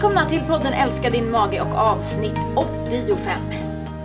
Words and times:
Välkomna 0.00 0.28
till 0.28 0.40
podden 0.40 0.72
Älska 0.72 1.10
din 1.10 1.30
mage 1.30 1.60
och 1.60 1.74
avsnitt 1.74 2.34
85. 2.56 3.40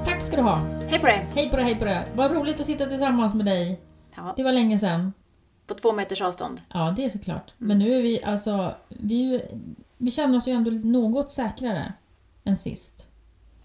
Tack 0.06 0.22
ska 0.22 0.36
du 0.36 0.42
ha. 0.42 0.56
Hej 0.90 1.00
på 1.00 1.06
dig! 1.06 1.28
Hej 1.36 1.50
på 1.50 1.56
dig, 1.56 1.66
hej 1.66 1.76
på 1.76 1.86
dig. 1.86 2.08
Vad 2.14 2.32
roligt 2.32 2.60
att 2.60 2.66
sitta 2.66 2.86
tillsammans 2.86 3.34
med 3.34 3.46
dig. 3.46 3.80
Ja, 4.16 4.34
Det 4.38 4.44
var 4.44 4.52
länge 4.52 4.80
sedan. 4.80 5.14
på 5.68 5.74
två 5.74 5.92
meters 5.92 6.22
avstånd. 6.22 6.62
Ja, 6.74 6.94
det 6.96 7.06
är 7.06 7.10
såklart. 7.10 7.54
Men 7.58 7.80
nu 7.80 7.94
är 7.94 8.02
vi 8.02 8.24
alltså... 8.24 8.76
Vi, 8.88 9.42
vi 9.98 10.12
känner 10.12 10.38
oss 10.38 10.48
ju 10.48 10.52
ändå 10.52 10.72
något 10.72 11.32
säkrare 11.32 11.94
än 12.44 12.56
sist. 12.56 13.08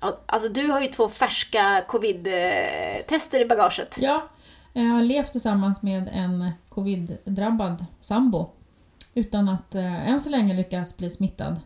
Ja, 0.01 0.21
alltså 0.27 0.49
du 0.49 0.67
har 0.67 0.81
ju 0.81 0.87
två 0.87 1.09
färska 1.09 1.85
covid-tester 1.89 3.41
i 3.41 3.45
bagaget. 3.45 3.97
Ja, 4.01 4.29
jag 4.73 4.83
har 4.85 5.03
levt 5.03 5.33
tillsammans 5.33 5.83
med 5.83 6.11
en 6.13 6.51
covid-drabbad 6.69 7.85
sambo 8.01 8.51
utan 9.15 9.49
att 9.49 9.75
eh, 9.75 10.09
än 10.11 10.21
så 10.21 10.31
länge 10.31 10.55
lyckas 10.55 10.97
bli 10.97 11.11
smittad. 11.11 11.61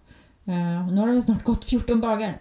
Eh, 0.47 0.87
nu 0.93 1.01
har 1.01 1.07
det 1.07 1.13
väl 1.13 1.23
snart 1.23 1.45
gått 1.45 1.65
14 1.65 2.01
dagar. 2.01 2.41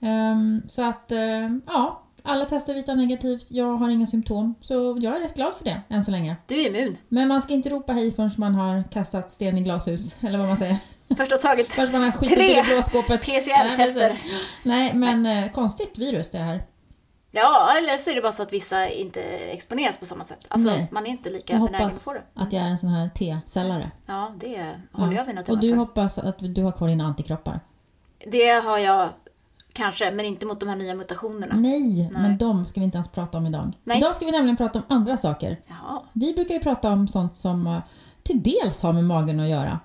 Ehm, 0.00 0.62
så 0.66 0.84
att, 0.84 1.12
eh, 1.12 1.18
ja, 1.66 2.02
alla 2.22 2.44
tester 2.44 2.74
visar 2.74 2.94
negativt. 2.96 3.46
Jag 3.50 3.76
har 3.76 3.88
inga 3.88 4.06
symptom, 4.06 4.54
så 4.60 4.98
jag 5.00 5.16
är 5.16 5.20
rätt 5.20 5.34
glad 5.34 5.54
för 5.54 5.64
det 5.64 5.80
än 5.88 6.02
så 6.02 6.10
länge. 6.10 6.36
Du 6.46 6.54
är 6.62 6.68
immun. 6.68 6.96
Men 7.08 7.28
man 7.28 7.40
ska 7.40 7.54
inte 7.54 7.68
ropa 7.68 7.92
hej 7.92 8.12
förrän 8.12 8.30
man 8.36 8.54
har 8.54 8.82
kastat 8.82 9.30
sten 9.30 9.58
i 9.58 9.60
glashus, 9.60 10.16
eller 10.22 10.38
vad 10.38 10.46
man 10.48 10.56
säger. 10.56 10.76
Först 11.16 11.30
har 11.30 11.38
tagit 11.38 11.72
Först 11.72 11.92
man 11.92 12.02
har 12.02 12.10
skitit 12.10 12.34
Tre. 12.34 12.62
PCR-tester. 12.62 14.08
Nej. 14.08 14.20
Nej, 14.62 14.94
men 14.94 15.26
eh, 15.26 15.50
konstigt 15.50 15.98
virus 15.98 16.30
det 16.30 16.38
här. 16.38 16.62
Ja, 17.34 17.72
eller 17.78 17.96
så 17.98 18.10
är 18.10 18.14
det 18.14 18.20
bara 18.20 18.32
så 18.32 18.42
att 18.42 18.52
vissa 18.52 18.88
inte 18.88 19.22
exponeras 19.22 19.96
på 19.98 20.06
samma 20.06 20.24
sätt. 20.24 20.46
Alltså, 20.48 20.68
Nej. 20.68 20.88
man 20.92 21.06
är 21.06 21.10
inte 21.10 21.30
lika 21.30 21.52
benägen 21.58 21.74
hoppas 21.80 22.04
få 22.04 22.12
det. 22.12 22.22
att 22.34 22.52
jag 22.52 22.62
är 22.62 22.68
en 22.68 22.78
sån 22.78 22.90
här 22.90 23.08
T-cellare. 23.08 23.90
Ja, 24.06 24.32
det 24.40 24.74
håller 24.92 25.12
jag 25.12 25.26
mina 25.26 25.40
Och 25.40 25.46
tummar 25.46 25.60
du 25.62 25.70
för. 25.70 25.76
hoppas 25.76 26.18
att 26.18 26.36
du 26.38 26.62
har 26.62 26.72
kvar 26.72 26.88
dina 26.88 27.04
antikroppar? 27.04 27.60
Det 28.26 28.50
har 28.64 28.78
jag 28.78 29.08
kanske, 29.72 30.10
men 30.10 30.24
inte 30.26 30.46
mot 30.46 30.60
de 30.60 30.68
här 30.68 30.76
nya 30.76 30.94
mutationerna. 30.94 31.54
Nej, 31.56 31.96
Nej. 32.12 32.22
men 32.22 32.38
de 32.38 32.66
ska 32.66 32.80
vi 32.80 32.84
inte 32.84 32.96
ens 32.96 33.08
prata 33.08 33.38
om 33.38 33.46
idag. 33.46 33.72
Nej. 33.84 33.98
Idag 33.98 34.14
ska 34.14 34.24
vi 34.26 34.32
nämligen 34.32 34.56
prata 34.56 34.78
om 34.78 34.84
andra 34.88 35.16
saker. 35.16 35.60
Ja, 35.68 36.04
Vi 36.12 36.34
brukar 36.34 36.54
ju 36.54 36.60
prata 36.60 36.90
om 36.92 37.08
sånt 37.08 37.34
som 37.34 37.66
eh, 37.66 37.78
till 38.22 38.42
dels 38.42 38.82
har 38.82 38.92
med 38.92 39.04
magen 39.04 39.40
att 39.40 39.48
göra. 39.48 39.80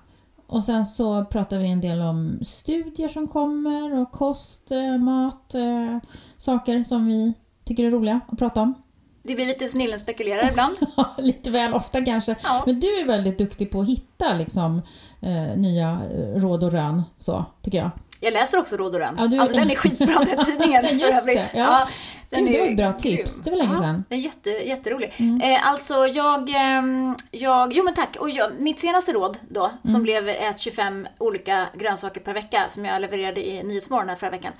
Och 0.50 0.64
sen 0.64 0.86
så 0.86 1.24
pratar 1.24 1.58
vi 1.58 1.68
en 1.68 1.80
del 1.80 2.00
om 2.00 2.38
studier 2.42 3.08
som 3.08 3.28
kommer 3.28 3.94
och 4.00 4.12
kost, 4.12 4.70
eh, 4.70 4.98
mat, 4.98 5.54
eh, 5.54 5.98
saker 6.36 6.84
som 6.84 7.06
vi 7.06 7.32
tycker 7.64 7.84
är 7.84 7.90
roliga 7.90 8.20
att 8.28 8.38
prata 8.38 8.62
om. 8.62 8.74
det 9.22 9.34
blir 9.34 9.46
lite 9.46 9.68
snillen 9.68 10.00
spekulerar 10.00 10.48
ibland. 10.50 10.76
Lite 11.18 11.50
väl 11.50 11.74
ofta 11.74 12.04
kanske. 12.04 12.36
Ja. 12.42 12.62
Men 12.66 12.80
du 12.80 12.86
är 13.00 13.06
väldigt 13.06 13.38
duktig 13.38 13.70
på 13.70 13.80
att 13.80 13.88
hitta 13.88 14.34
liksom, 14.34 14.82
eh, 15.20 15.56
nya 15.56 15.90
eh, 15.90 16.40
råd 16.40 16.64
och 16.64 16.72
rön, 16.72 17.02
så 17.18 17.44
tycker 17.62 17.78
jag. 17.78 17.90
Jag 18.20 18.32
läser 18.32 18.58
också 18.60 18.76
Råd 18.76 18.94
och 18.94 19.00
Rön. 19.00 19.14
Ja, 19.18 19.26
du- 19.26 19.38
Alltså 19.38 19.56
den 19.56 19.70
är 19.70 19.74
skitbra 19.74 20.24
den 20.34 20.44
tidningen 20.44 20.82
för 20.88 20.94
Just 20.94 21.26
det, 21.26 21.32
övrigt. 21.32 21.52
ja. 21.56 21.88
Den 22.30 22.52
det 22.52 22.58
var 22.60 22.66
ett 22.66 22.76
bra 22.76 22.86
grym. 22.86 22.96
tips. 22.98 23.40
Det 23.42 23.50
var 23.50 23.58
länge 23.58 23.76
sedan. 23.76 24.04
Den 24.08 24.18
är 24.18 24.22
jätte, 24.22 24.50
jätterolig. 24.50 25.12
Mm. 25.16 25.40
Eh, 25.40 25.68
alltså 25.68 26.06
jag, 26.06 26.50
ehm, 26.56 27.16
jag, 27.30 27.72
jo 27.72 27.84
men 27.84 27.94
tack. 27.94 28.16
Och 28.20 28.30
jag, 28.30 28.50
mitt 28.60 28.80
senaste 28.80 29.12
råd 29.12 29.38
då, 29.48 29.64
Mm. 29.64 29.78
som 29.92 30.02
blev 30.02 30.28
ät 30.28 30.58
25 30.60 31.08
olika 31.18 31.66
grönsaker 31.74 32.20
per 32.20 32.32
vecka, 32.34 32.64
som 32.68 32.84
jag 32.84 33.00
levererade 33.00 33.48
i 33.48 33.62
Nyhetsmorgon 33.62 34.08
här 34.08 34.16
förra 34.16 34.30
veckan. 34.30 34.52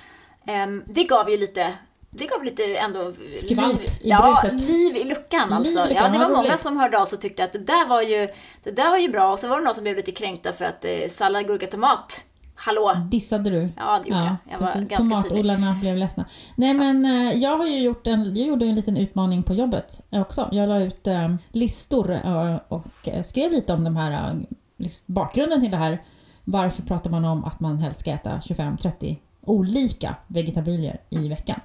ehm, 0.47 0.83
det 0.87 1.05
gav 1.05 1.31
ju 1.31 1.37
lite 1.37 1.73
det 2.13 2.27
gav 2.27 2.45
lite 2.45 2.65
ändå 2.77 3.13
Skvalp 3.25 3.79
liv, 3.81 3.89
i 4.03 4.09
ja, 4.09 4.41
liv 4.69 4.97
i 4.97 5.05
luckan 5.05 5.53
alltså. 5.53 5.85
Liv 5.85 5.97
ja, 5.97 6.09
det 6.09 6.19
var 6.19 6.29
många 6.29 6.43
roligt. 6.49 6.61
som 6.61 6.77
hörde 6.77 6.99
av 6.99 7.05
sig 7.05 7.17
och 7.17 7.23
tyckte 7.23 7.45
att 7.45 7.53
det 7.53 7.59
där 7.59 7.87
var 7.87 8.03
ju, 8.03 8.29
det 8.65 8.71
där 8.71 8.91
var 8.91 8.99
ju 8.99 9.09
bra. 9.09 9.33
Och 9.33 9.39
så 9.39 9.49
var 9.49 9.59
det 9.59 9.65
någon 9.65 9.75
som 9.75 9.83
blev 9.85 9.97
lite 9.97 10.13
kränkta 10.13 10.53
för 10.53 10.65
att 10.65 10.85
eh, 10.85 11.09
sallad, 11.09 11.47
gurka, 11.47 11.67
tomat, 11.67 12.25
hallå. 12.61 12.93
Dissade 13.11 13.51
du? 13.51 13.69
Ja, 13.77 14.01
det 14.05 14.09
gjorde 14.09 14.25
jag. 14.25 14.37
Jag 14.53 14.59
var 14.59 14.67
ganska 14.67 14.79
tydlig. 14.79 14.97
Tomatodlarna 14.97 15.77
blev 15.81 15.97
ledsna. 15.97 16.25
Nej 16.57 16.75
men 16.75 17.05
eh, 17.05 17.33
jag 17.33 17.57
har 17.57 17.67
ju 17.67 17.79
gjort 17.79 18.07
en, 18.07 18.37
jag 18.37 18.49
gjorde 18.49 18.67
en 18.67 18.75
liten 18.75 18.97
utmaning 18.97 19.43
på 19.43 19.55
jobbet 19.55 20.01
också. 20.11 20.49
Jag 20.53 20.69
la 20.69 20.81
ut 20.81 21.07
eh, 21.07 21.35
listor 21.53 22.11
eh, 22.11 22.57
och 22.69 23.09
eh, 23.09 23.23
skrev 23.23 23.53
lite 23.53 23.73
om 23.73 23.85
de 23.85 23.97
här, 23.97 24.35
eh, 24.79 24.89
bakgrunden 25.07 25.61
till 25.61 25.71
det 25.71 25.77
här. 25.77 26.03
Varför 26.45 26.83
pratar 26.83 27.11
man 27.11 27.25
om 27.25 27.45
att 27.45 27.61
man 27.61 27.79
helst 27.79 28.01
ska 28.01 28.11
äta 28.11 28.31
25-30 28.39 29.17
olika 29.43 30.15
vegetabilier 30.27 31.01
i 31.11 31.29
veckan? 31.29 31.61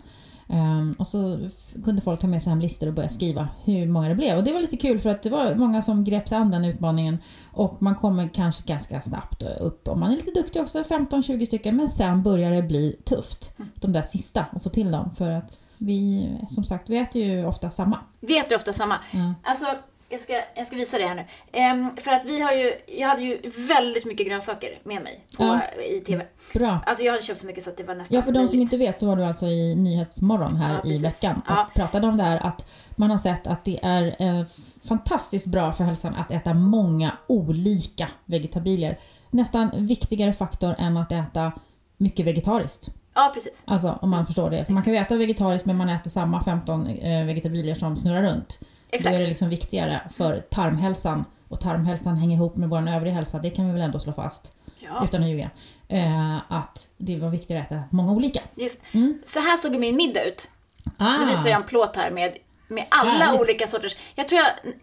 Ehm, 0.48 0.96
och 1.00 1.08
så 1.08 1.40
kunde 1.84 2.02
folk 2.02 2.20
ta 2.20 2.28
med 2.28 2.44
sig 2.44 2.50
hem 2.50 2.62
listor 2.62 2.88
och 2.88 2.94
börja 2.94 3.10
skriva 3.10 3.48
hur 3.64 3.88
många 3.88 4.10
det 4.10 4.16
blev. 4.16 4.38
Och 4.38 4.44
det 4.44 4.52
var 4.52 4.60
lite 4.60 4.78
kul 4.78 5.00
för 5.00 5.10
att 5.10 5.24
det 5.24 5.30
var 5.30 5.56
många 5.56 5.82
som 5.82 6.04
grep 6.04 6.30
sig 6.30 6.38
an 6.38 6.52
den 6.52 6.66
utmaningen. 6.66 7.18
Och 7.52 7.82
man 7.82 7.96
kommer 7.96 8.28
kanske 8.28 8.64
ganska 8.66 9.02
snabbt 9.02 9.44
upp. 9.60 9.88
Och 9.88 10.00
man 10.00 10.12
är 10.12 10.16
lite 10.16 10.32
duktig 10.32 10.62
också, 10.62 10.84
15-20 10.84 11.46
stycken. 11.46 11.76
Men 11.76 11.90
sen 11.90 12.24
börjar 12.24 12.52
det 12.52 12.64
bli 12.64 12.96
tufft, 13.06 13.52
de 13.76 13.94
där 13.94 14.02
sista, 14.02 14.46
att 14.52 14.64
få 14.64 14.70
till 14.70 14.92
dem. 14.92 15.12
För 15.18 15.32
att 15.32 15.60
vi, 15.78 16.30
som 16.50 16.64
sagt, 16.64 16.90
vi 16.90 16.98
äter 16.98 17.22
ju 17.22 17.46
ofta 17.46 17.70
samma. 17.70 18.00
Vi 18.20 18.40
äter 18.40 18.56
ofta 18.56 18.74
samma. 18.74 19.02
Ja. 19.12 19.34
Alltså, 19.44 19.66
jag 20.10 20.22
ska, 20.22 20.34
jag 20.56 20.68
ska 20.68 20.76
visa 20.76 20.98
det 20.98 21.08
här 21.08 21.16
nu. 21.16 21.26
Ehm, 21.52 21.96
för 21.98 22.12
att 22.12 22.26
vi 22.26 22.42
har 22.42 22.52
ju, 22.52 22.74
jag 22.88 23.08
hade 23.08 23.22
ju 23.22 23.50
väldigt 23.68 24.06
mycket 24.06 24.28
grönsaker 24.28 24.80
med 24.84 25.04
mig 25.04 25.26
på, 25.38 25.44
Ja. 25.44 25.62
i 25.82 26.00
TV. 26.00 26.26
Bra. 26.54 26.80
Alltså 26.86 27.04
jag 27.04 27.12
hade 27.14 27.24
köpt 27.24 27.40
så 27.42 27.48
mycket 27.48 27.64
så 27.64 27.70
att 27.70 27.78
det 27.78 27.84
var 27.84 27.96
nästan 27.96 28.16
Ja, 28.16 28.22
för 28.22 28.32
de 28.32 28.48
som 28.48 28.60
inte 28.62 28.78
vet 28.78 29.00
så 29.00 29.06
var 29.08 29.16
du 29.16 29.24
alltså 29.24 29.46
i 29.46 29.76
Nyhetsmorgon 29.76 30.56
här 30.56 30.82
Ja, 30.84 30.92
i 30.92 30.98
veckan 30.98 31.36
och 31.38 31.44
Ja. 31.52 31.70
pratade 31.76 32.08
om 32.08 32.18
det 32.18 32.24
här 32.24 32.38
att 32.38 32.70
man 32.96 33.12
har 33.12 33.18
sett 33.18 33.48
att 33.48 33.64
det 33.66 33.80
är 33.84 34.16
eh, 34.20 34.46
fantastiskt 34.88 35.48
bra 35.48 35.74
för 35.74 35.84
hälsan 35.84 36.16
att 36.16 36.32
äta 36.32 36.54
många 36.54 37.12
olika 37.28 38.08
vegetabilier. 38.26 39.00
Nästan 39.32 39.72
viktigare 39.76 40.34
faktor 40.34 40.76
än 40.78 40.98
att 40.98 41.12
äta 41.12 41.52
mycket 41.98 42.26
vegetariskt. 42.26 42.88
Ja, 43.16 43.32
precis. 43.34 43.64
Alltså 43.68 43.98
om 44.02 44.10
man 44.10 44.26
förstår 44.26 44.50
det. 44.50 44.66
För 44.66 44.74
man 44.74 44.84
kan 44.84 44.94
ju 44.94 45.00
äta 45.00 45.16
vegetariskt 45.16 45.66
men 45.66 45.76
man 45.78 45.90
äter 45.90 46.10
samma 46.10 46.44
15 46.44 46.88
eh, 46.88 47.26
vegetabilier 47.26 47.76
som 47.76 47.98
snurrar 47.98 48.22
runt. 48.22 48.60
Exakt. 48.96 49.14
Då 49.14 49.16
är 49.16 49.24
det 49.24 49.30
liksom 49.30 49.50
viktigare 49.50 50.02
för 50.16 50.40
tarmhälsan 50.40 51.26
och 51.50 51.60
tarmhälsan 51.60 52.18
hänger 52.18 52.36
ihop 52.36 52.56
med 52.56 52.70
vår 52.70 52.90
övriga 52.90 53.14
hälsa. 53.14 53.40
Det 53.40 53.50
kan 53.50 53.66
vi 53.68 53.72
väl 53.74 53.82
ändå 53.82 54.00
slå 54.00 54.14
fast 54.14 54.54
Ja, 54.80 55.02
utan 55.04 55.24
att 55.24 55.30
ljuga. 55.30 55.50
Eh, 55.88 56.38
att 56.52 56.90
det 56.98 57.16
var 57.20 57.30
viktigare 57.30 57.62
att 57.62 57.72
äta 57.72 57.84
många 57.90 58.12
olika. 58.12 58.42
just. 58.56 58.82
Mm. 58.92 59.22
Så 59.26 59.40
här 59.40 59.58
såg 59.58 59.80
min 59.80 59.96
middag 59.96 60.24
ut. 60.24 60.50
Ah. 60.98 61.18
Nu 61.18 61.26
visar 61.26 61.50
jag 61.50 61.62
en 61.62 61.64
plåt 61.68 61.96
här 61.96 62.12
med, 62.12 62.38
med 62.68 62.86
alla 62.90 63.10
Härligt. 63.12 63.42
olika 63.42 63.68
sorters. 63.68 63.96
Jag 64.16 64.30
tror 64.30 64.42
jag... 64.42 64.74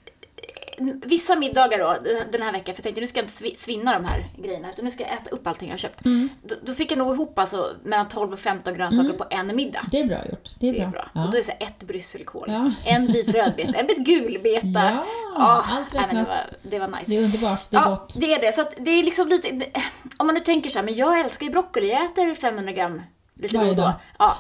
Vissa 1.05 1.37
middagar 1.37 1.79
då, 1.79 1.97
den 2.33 2.43
här 2.43 2.53
veckan, 2.53 2.65
för 2.75 2.81
jag 2.81 2.83
tänkte 2.83 3.01
nu 3.01 3.07
ska 3.07 3.19
jag 3.19 3.25
inte 3.25 3.33
svi- 3.45 3.57
svinna 3.57 3.93
de 3.99 4.05
här 4.05 4.29
grejerna, 4.39 4.71
utan 4.71 4.85
nu 4.85 4.91
ska 4.91 5.03
jag 5.03 5.13
äta 5.13 5.31
upp 5.31 5.47
allting 5.47 5.69
jag 5.69 5.73
har 5.73 5.79
köpt. 5.79 6.05
Mm. 6.05 6.29
Då, 6.43 6.55
då 6.63 6.75
fick 6.75 6.91
jag 6.91 6.99
nog 6.99 7.15
ihop 7.15 7.39
alltså 7.39 7.71
mellan 7.85 8.09
12 8.09 8.33
och 8.33 8.39
15 8.39 8.75
grönsaker 8.75 9.13
på 9.13 9.25
en 9.31 9.57
middag. 9.57 9.87
Det 9.91 10.01
är 10.01 10.07
bra 10.07 10.19
gjort. 10.31 10.49
Det 10.59 10.69
är, 10.69 10.73
Det 10.73 10.81
är 10.81 10.87
bra. 10.87 11.11
Ja. 11.15 11.25
Och 11.25 11.31
då 11.31 11.37
är 11.37 11.41
det 11.41 11.47
så 11.47 11.53
här 11.61 11.67
ett 11.69 11.83
brysselkål, 11.85 12.45
Ja. 12.49 12.71
en 12.85 13.07
bit 13.07 13.29
rödbeta, 13.29 13.79
en 13.79 13.87
bit 13.87 13.99
gulbeta. 13.99 14.67
Ja, 14.75 15.05
Ja, 15.35 15.65
allt 15.71 15.95
nej, 15.95 16.05
men 16.07 16.15
det, 16.17 16.21
räknas. 16.23 16.29
var, 16.29 16.71
det 16.71 16.79
var 16.79 16.89
nice. 16.89 17.05
Det 17.11 17.17
är 17.17 17.23
underbart, 17.25 17.71
det 17.71 17.77
är 17.77 17.81
ja, 17.81 17.89
gott. 17.91 18.15
det 18.21 18.35
är 18.35 18.41
det. 18.41 18.53
Så 18.53 18.61
att 18.61 18.75
det 18.79 18.91
är 18.91 19.03
liksom 19.03 19.29
lite... 19.29 19.51
det- 19.51 19.83
Om 20.17 20.27
man 20.27 20.35
nu 20.35 20.41
tänker 20.41 20.71
så 20.71 20.79
här, 20.79 20.85
men 20.85 20.95
jag 20.95 21.21
älskar 21.21 21.47
ju 21.47 21.53
broccoli, 21.53 21.91
jag 21.91 22.05
äter 22.05 22.35
500 22.35 22.73
gram 22.73 23.03
lite 23.35 23.55
då 23.55 23.59
Varje 23.59 23.71
och 23.71 23.77
då. 23.77 23.83
dag. 23.83 23.91
Mm. 23.91 24.01
Ja, 24.19 24.37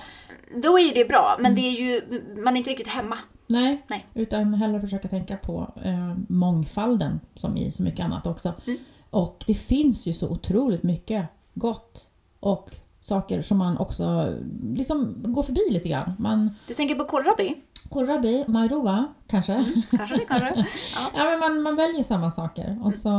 då 0.57 0.79
är 0.79 0.83
ju 0.83 0.91
det 0.93 1.05
bra, 1.09 1.37
men 1.41 1.55
det 1.55 1.61
är 1.63 1.71
ju... 1.71 2.01
Man 2.37 2.55
är 2.55 2.59
inte 2.59 2.71
riktigt 2.71 2.89
hemma. 2.89 3.19
Nej, 3.53 3.83
Nej. 3.89 4.07
utan 4.15 4.55
hellre 4.55 4.81
försöka 4.81 5.09
tänka 5.09 5.37
på 5.37 5.73
eh, 5.85 6.15
mångfalden 6.29 7.21
som 7.35 7.57
i 7.57 7.71
så 7.73 7.83
mycket 7.83 8.05
annat 8.05 8.27
också. 8.27 8.53
Mm. 8.67 8.79
Och 9.11 9.45
det 9.47 9.55
finns 9.55 10.07
ju 10.07 10.13
så 10.13 10.29
otroligt 10.29 10.83
mycket 10.83 11.27
gott 11.55 12.09
och 12.41 12.71
saker 13.01 13.43
som 13.43 13.59
man 13.59 13.79
också 13.79 14.35
liksom 14.63 15.15
går 15.23 15.43
förbi 15.43 15.61
lite 15.71 15.89
grann. 15.89 16.13
Man, 16.19 16.51
Du 16.67 16.75
tänker 16.75 16.95
på 16.95 17.05
kålrabi? 17.05 17.57
kohlrabi, 17.91 18.45
majrova 18.49 19.09
kanske. 19.27 19.65
Kanske 19.91 20.17
det, 20.17 20.25
kanske. 20.29 20.67
Ja. 20.95 21.11
Ja, 21.15 21.25
men 21.25 21.39
man, 21.39 21.63
man 21.63 21.77
väljer 21.77 22.03
samma 22.03 22.31
saker. 22.31 22.81
Och 22.85 22.95
så, 22.95 23.11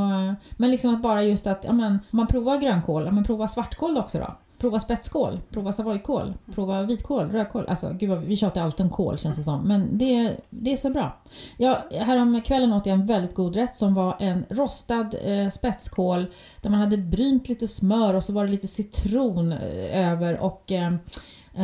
men 0.51 0.71
liksom 0.71 0.95
att 0.95 1.01
bara 1.01 1.23
just 1.23 1.47
att 1.47 1.63
ja, 1.63 1.73
men, 1.73 1.99
man 2.11 2.27
provar 2.27 2.57
grönkål, 2.57 3.05
ja, 3.05 3.11
men 3.11 3.23
prova 3.23 3.47
svartkål 3.47 3.97
också 3.97 4.19
då. 4.19 4.37
Prova 4.63 4.79
spetskål, 4.79 5.39
prova 5.51 5.71
savojkål, 5.71 6.33
prova 6.55 6.81
vitkål, 6.81 7.31
rödkål. 7.31 7.65
Alltså 7.67 7.93
gud 7.93 8.09
vad, 8.09 8.19
vi 8.19 8.35
tjatar 8.35 8.61
alltid 8.61 8.83
om 8.85 8.89
kål 8.89 9.17
känns 9.17 9.35
det 9.37 9.43
som. 9.43 9.61
Men 9.61 9.97
det, 9.97 10.37
det 10.49 10.71
är 10.71 10.77
så 10.77 10.89
bra. 10.89 11.17
Jag, 11.57 11.77
häromkvällen 11.91 12.73
åt 12.73 12.85
jag 12.85 12.93
en 12.93 13.05
väldigt 13.05 13.35
god 13.35 13.55
rätt 13.55 13.75
som 13.75 13.93
var 13.93 14.15
en 14.19 14.45
rostad 14.49 15.09
eh, 15.23 15.49
spetskål 15.49 16.25
där 16.61 16.69
man 16.69 16.79
hade 16.79 16.97
brynt 16.97 17.49
lite 17.49 17.67
smör 17.67 18.13
och 18.13 18.23
så 18.23 18.33
var 18.33 18.45
det 18.45 18.51
lite 18.51 18.67
citron 18.67 19.51
eh, 19.51 20.09
över 20.11 20.39
och 20.39 20.71
eh, 20.71 20.93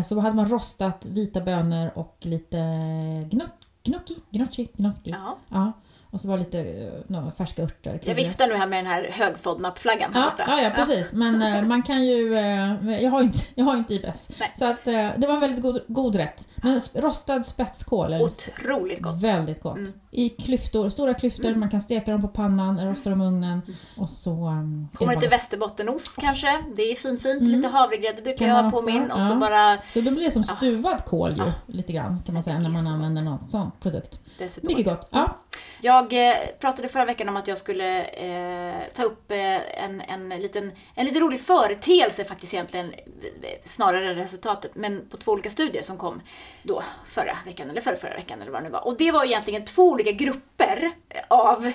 så 0.03 0.19
hade 0.19 0.35
man 0.35 0.45
rostat 0.49 1.05
vita 1.05 1.41
bönor 1.41 1.91
och 1.95 2.17
lite 2.21 2.57
gnoc- 2.57 3.49
gnocchi, 3.83 4.15
gnocchi, 4.29 4.67
gnocchi. 4.77 5.09
Ja. 5.11 5.37
Ja. 5.49 5.71
Och 6.11 6.21
så 6.21 6.27
var 6.27 6.37
lite 6.37 6.59
eh, 6.59 6.93
några 7.07 7.31
färska 7.31 7.63
örter. 7.63 7.99
Jag 8.03 8.15
viftar 8.15 8.47
nu 8.47 8.55
här 8.55 8.67
med 8.67 8.79
den 8.79 8.85
här 8.91 9.09
hög-FODMAP-flaggan 9.11 10.13
här 10.13 10.33
Ja, 10.37 10.45
ja, 10.47 10.61
ja, 10.61 10.69
precis. 10.75 11.13
Men 11.13 11.41
eh, 11.41 11.63
man 11.63 11.83
kan 11.83 12.05
ju... 12.05 12.35
Eh, 12.37 13.01
jag 13.03 13.11
har 13.11 13.19
ju 13.19 13.25
inte, 13.25 13.39
jag 13.55 13.65
har 13.65 13.77
inte 13.77 13.93
IBS. 13.93 14.29
Nej. 14.39 14.51
Så 14.53 14.65
att, 14.65 14.85
det 14.85 15.25
var 15.27 15.33
en 15.33 15.39
väldigt 15.39 15.61
god, 15.61 15.81
god 15.87 16.15
rätt. 16.15 16.47
Men 16.55 16.79
rostad 16.93 17.43
spetskål 17.43 18.13
är 18.13 18.21
Otroligt 18.21 19.01
gott. 19.01 19.23
väldigt 19.23 19.61
gott. 19.61 19.77
Mm. 19.77 19.93
I 20.11 20.29
klyftor, 20.29 20.89
stora 20.89 21.13
klyftor, 21.13 21.55
man 21.55 21.69
kan 21.69 21.81
steka 21.81 22.11
dem 22.11 22.21
på 22.21 22.27
pannan, 22.27 22.87
rosta 22.87 23.09
dem 23.09 23.21
i 23.21 23.25
ugnen 23.25 23.61
och 23.97 24.09
så... 24.09 24.31
Um, 24.31 24.89
Kommer 24.93 25.15
lite 25.15 25.27
västerbottenost 25.27 26.15
kanske. 26.21 26.63
Det 26.75 26.81
är 26.91 26.95
fint 26.95 27.21
fint. 27.21 27.41
Mm. 27.41 27.51
Lite 27.51 27.67
havregrädde 27.67 28.21
brukar 28.21 28.47
jag 28.47 28.53
man 28.55 28.63
ha 28.63 28.71
på 28.71 28.77
också, 28.77 28.89
min. 28.89 29.11
Och 29.11 29.21
så 29.21 29.33
ja. 29.33 29.35
bara 29.35 29.77
Så 29.93 30.01
då 30.01 30.11
blir 30.11 30.23
det 30.23 30.31
som 30.31 30.43
Ja. 30.47 30.55
stuvad 30.55 31.05
kål 31.05 31.31
ju, 31.31 31.43
Ja. 31.43 31.53
lite 31.67 31.93
grann 31.93 32.21
kan 32.25 32.33
man 32.33 32.43
säga, 32.43 32.59
när 32.59 32.65
är 32.65 32.73
man 32.73 32.85
så 32.85 32.91
använder 32.91 33.21
någon 33.21 33.47
sån 33.47 33.71
produkt. 33.79 34.19
Mycket 34.61 34.85
gott. 34.85 35.07
Ja. 35.11 35.37
Jag 35.81 36.29
eh, 36.29 36.35
pratade 36.59 36.87
förra 36.87 37.05
veckan 37.05 37.29
om 37.29 37.37
att 37.37 37.47
jag 37.47 37.57
skulle 37.57 38.03
eh, 38.03 38.93
ta 38.93 39.03
upp 39.03 39.31
eh, 39.31 39.83
en, 39.83 40.01
en, 40.01 40.29
liten, 40.29 40.71
en 40.95 41.05
lite 41.05 41.19
rolig 41.19 41.41
företeelse 41.41 42.25
faktiskt 42.25 42.53
egentligen, 42.53 42.93
snarare 43.65 44.09
än 44.09 44.15
resultatet, 44.15 44.75
men 44.75 45.09
på 45.09 45.17
två 45.17 45.31
olika 45.31 45.49
studier 45.49 45.83
som 45.83 45.97
kom 45.97 46.21
då 46.63 46.83
förra 47.07 47.37
veckan, 47.45 47.69
eller 47.69 47.81
förra, 47.81 47.95
förra 47.95 48.15
veckan 48.15 48.41
eller 48.41 48.51
vad 48.51 48.61
det 48.61 48.63
nu 48.63 48.71
var. 48.71 48.87
Och 48.87 48.97
det 48.97 49.11
var 49.11 49.25
egentligen 49.25 49.65
två 49.65 49.89
olika 49.89 50.11
grupper 50.11 50.91
av 51.27 51.71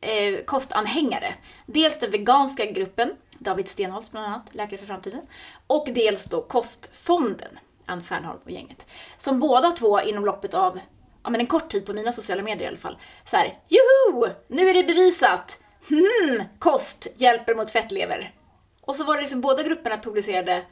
eh, 0.00 0.44
kostanhängare. 0.44 1.34
Dels 1.66 1.98
den 1.98 2.10
veganska 2.10 2.66
gruppen, 2.66 3.16
David 3.38 3.68
Stenholtz 3.68 4.10
bland 4.10 4.26
annat, 4.26 4.54
Läkare 4.54 4.78
för 4.78 4.86
framtiden, 4.86 5.20
och 5.66 5.88
dels 5.94 6.24
då 6.24 6.42
Kostfonden, 6.42 7.58
Ann 7.86 8.02
Fernholm 8.02 8.40
och 8.44 8.50
gänget. 8.50 8.86
Som 9.16 9.40
båda 9.40 9.70
två 9.70 10.00
inom 10.00 10.24
loppet 10.24 10.54
av 10.54 10.80
ja, 11.24 11.30
men 11.30 11.40
en 11.40 11.46
kort 11.46 11.68
tid 11.68 11.86
på 11.86 11.92
mina 11.92 12.12
sociala 12.12 12.42
medier 12.42 12.64
i 12.64 12.68
alla 12.68 12.76
fall, 12.76 12.98
så 13.24 13.36
här, 13.36 13.54
joho! 13.68 14.28
Nu 14.48 14.68
är 14.68 14.74
det 14.74 14.82
bevisat! 14.82 15.62
Hmm, 15.88 16.42
kost 16.58 17.06
hjälper 17.16 17.54
mot 17.54 17.70
fettlever. 17.70 18.34
Och 18.80 18.96
så 18.96 19.04
var 19.04 19.14
det 19.14 19.20
liksom 19.20 19.40
båda 19.40 19.62
grupperna 19.62 19.98
publicerade 19.98 20.62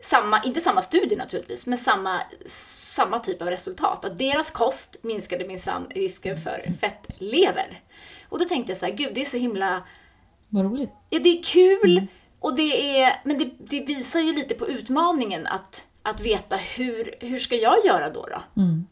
samma, 0.00 0.42
inte 0.44 0.60
samma 0.60 0.82
studie 0.82 1.16
naturligtvis, 1.16 1.66
men 1.66 1.78
samma, 1.78 2.20
samma 2.46 3.18
typ 3.18 3.42
av 3.42 3.48
resultat. 3.48 4.04
Att 4.04 4.18
deras 4.18 4.50
kost 4.50 4.96
minskade 5.02 5.46
minsann 5.46 5.86
risken 5.90 6.36
för 6.36 6.72
fettlever. 6.80 7.82
Och 8.28 8.38
då 8.38 8.44
tänkte 8.44 8.72
jag 8.72 8.78
så 8.78 8.86
här, 8.86 8.92
gud 8.92 9.14
det 9.14 9.20
är 9.20 9.24
så 9.24 9.36
himla 9.36 9.82
Vad 10.48 10.64
roligt. 10.64 10.90
Ja, 11.10 11.18
det 11.18 11.38
är 11.38 11.42
kul, 11.42 12.06
och 12.40 12.56
det 12.56 13.00
är, 13.00 13.20
men 13.24 13.38
det, 13.38 13.50
det 13.58 13.80
visar 13.80 14.20
ju 14.20 14.32
lite 14.32 14.54
på 14.54 14.68
utmaningen 14.68 15.46
att, 15.46 15.86
att 16.02 16.20
veta 16.20 16.56
hur, 16.56 17.14
hur 17.20 17.38
ska 17.38 17.56
jag 17.56 17.86
göra 17.86 18.10
då? 18.10 18.26
då? 18.26 18.62
Mm. 18.62 18.86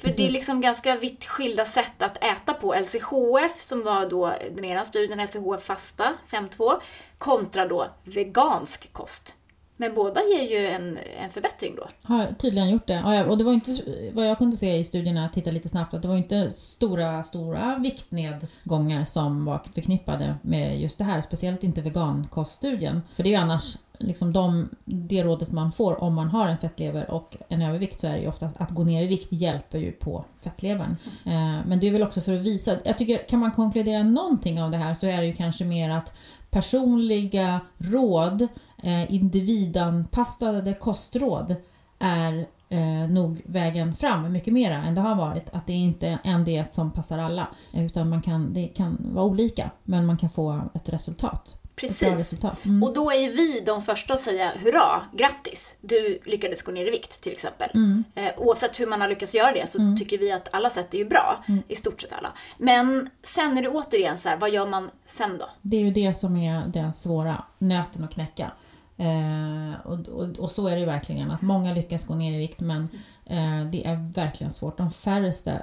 För 0.00 0.06
det 0.08 0.12
är 0.12 0.16
Precis. 0.16 0.32
liksom 0.32 0.60
ganska 0.60 0.96
vitt 0.96 1.24
skilda 1.24 1.64
sätt 1.64 2.02
att 2.02 2.24
äta 2.24 2.54
på. 2.54 2.74
LCHF, 2.74 3.62
som 3.62 3.82
var 3.82 4.06
då 4.06 4.34
den 4.50 4.64
ena 4.64 4.84
studien, 4.84 5.18
LCHF 5.24 5.62
fasta, 5.64 6.12
5.2, 6.30 6.80
kontra 7.18 7.66
då 7.68 7.90
vegansk 8.04 8.92
kost. 8.92 9.34
Men 9.80 9.94
båda 9.94 10.20
ger 10.20 10.50
ju 10.50 10.66
en, 10.66 10.98
en 11.22 11.30
förbättring 11.30 11.76
då. 11.76 11.86
Har 12.02 12.26
tydligen 12.38 12.70
gjort 12.70 12.86
det. 12.86 13.24
Och 13.24 13.38
det 13.38 13.44
var 13.44 13.52
inte, 13.52 13.82
vad 14.12 14.26
jag 14.26 14.38
kunde 14.38 14.56
se 14.56 14.76
i 14.76 14.84
studierna, 14.84 15.28
titta 15.28 15.50
lite 15.50 15.68
snabbt, 15.68 15.94
att 15.94 16.02
det 16.02 16.08
var 16.08 16.16
inte 16.16 16.50
stora, 16.50 17.24
stora 17.24 17.78
viktnedgångar 17.78 19.04
som 19.04 19.44
var 19.44 19.60
förknippade 19.74 20.34
med 20.42 20.80
just 20.80 20.98
det 20.98 21.04
här. 21.04 21.20
Speciellt 21.20 21.64
inte 21.64 21.80
vegankoststudien. 21.80 23.02
För 23.14 23.22
det 23.22 23.28
är 23.28 23.30
ju 23.30 23.36
annars 23.36 23.76
liksom 23.98 24.32
de, 24.32 24.68
det 24.84 25.22
rådet 25.22 25.52
man 25.52 25.72
får 25.72 26.02
om 26.02 26.14
man 26.14 26.28
har 26.28 26.48
en 26.48 26.58
fettlever 26.58 27.10
och 27.10 27.36
en 27.48 27.62
övervikt 27.62 28.00
så 28.00 28.06
är 28.06 28.12
det 28.12 28.20
ju 28.20 28.28
oftast 28.28 28.56
att 28.60 28.70
gå 28.70 28.84
ner 28.84 29.02
i 29.02 29.06
vikt 29.06 29.32
hjälper 29.32 29.78
ju 29.78 29.92
på 29.92 30.24
fettlevern. 30.44 30.96
Mm. 31.24 31.68
men 31.68 31.80
det 31.80 31.86
är 31.86 31.92
väl 31.92 32.02
också 32.02 32.20
för 32.20 32.32
att 32.32 32.40
visa, 32.40 32.76
jag 32.84 32.98
tycker 32.98 33.28
kan 33.28 33.40
man 33.40 33.52
konkludera 33.52 34.02
någonting 34.02 34.62
av 34.62 34.70
det 34.70 34.76
här 34.76 34.94
så 34.94 35.06
är 35.06 35.16
det 35.16 35.26
ju 35.26 35.32
kanske 35.32 35.64
mer 35.64 35.90
att 35.90 36.14
personliga 36.50 37.60
råd, 37.78 38.48
eh, 38.82 39.14
individanpassade 39.14 40.74
kostråd 40.74 41.56
är 41.98 42.46
eh, 42.68 43.10
nog 43.10 43.42
vägen 43.44 43.94
fram 43.94 44.32
mycket 44.32 44.52
mera 44.52 44.74
än 44.74 44.94
det 44.94 45.00
har 45.00 45.14
varit. 45.14 45.50
Att 45.52 45.66
det 45.66 45.72
inte 45.72 46.08
är 46.08 46.18
en 46.22 46.44
diet 46.44 46.72
som 46.72 46.90
passar 46.90 47.18
alla. 47.18 47.48
Utan 47.72 48.08
man 48.08 48.22
kan, 48.22 48.52
det 48.52 48.66
kan 48.66 49.10
vara 49.14 49.24
olika 49.24 49.70
men 49.84 50.06
man 50.06 50.16
kan 50.16 50.30
få 50.30 50.62
ett 50.74 50.88
resultat. 50.88 51.59
Precis. 51.80 52.44
Mm. 52.64 52.82
Och 52.82 52.94
då 52.94 53.12
är 53.12 53.30
vi 53.30 53.60
de 53.66 53.82
första 53.82 54.14
att 54.14 54.20
säga 54.20 54.52
hurra, 54.64 55.02
grattis, 55.12 55.74
du 55.80 56.18
lyckades 56.24 56.62
gå 56.62 56.72
ner 56.72 56.86
i 56.86 56.90
vikt 56.90 57.20
till 57.20 57.32
exempel. 57.32 57.70
Mm. 57.74 58.04
Eh, 58.14 58.32
oavsett 58.36 58.80
hur 58.80 58.86
man 58.86 59.00
har 59.00 59.08
lyckats 59.08 59.34
göra 59.34 59.52
det 59.52 59.68
så 59.68 59.78
tycker 59.98 60.18
vi 60.18 60.32
att 60.32 60.48
alla 60.52 60.70
sätt 60.70 60.94
är 60.94 60.98
ju 60.98 61.04
bra, 61.04 61.44
Mm. 61.48 61.62
i 61.68 61.74
stort 61.74 62.00
sett 62.00 62.12
alla. 62.12 62.32
Men 62.58 63.10
sen 63.22 63.58
är 63.58 63.62
det 63.62 63.68
återigen 63.68 64.18
så 64.18 64.28
här, 64.28 64.36
vad 64.36 64.50
gör 64.50 64.66
man 64.66 64.90
sen 65.06 65.38
då? 65.38 65.48
Det 65.62 65.76
är 65.76 65.80
ju 65.80 65.90
det 65.90 66.14
som 66.14 66.36
är 66.36 66.66
den 66.66 66.94
svåra 66.94 67.44
nöten 67.58 68.04
att 68.04 68.12
knäcka. 68.12 68.52
Eh, 68.96 69.86
och, 69.86 70.08
och, 70.08 70.38
och 70.38 70.52
så 70.52 70.68
är 70.68 70.74
det 70.74 70.80
ju 70.80 70.86
verkligen, 70.86 71.30
att 71.30 71.42
många 71.42 71.74
lyckas 71.74 72.06
gå 72.06 72.14
ner 72.14 72.34
i 72.34 72.38
vikt 72.38 72.60
men 72.60 72.88
eh, 73.26 73.64
det 73.72 73.86
är 73.86 74.12
verkligen 74.14 74.52
svårt. 74.52 74.76
De 74.76 74.90
färreste, 74.90 75.62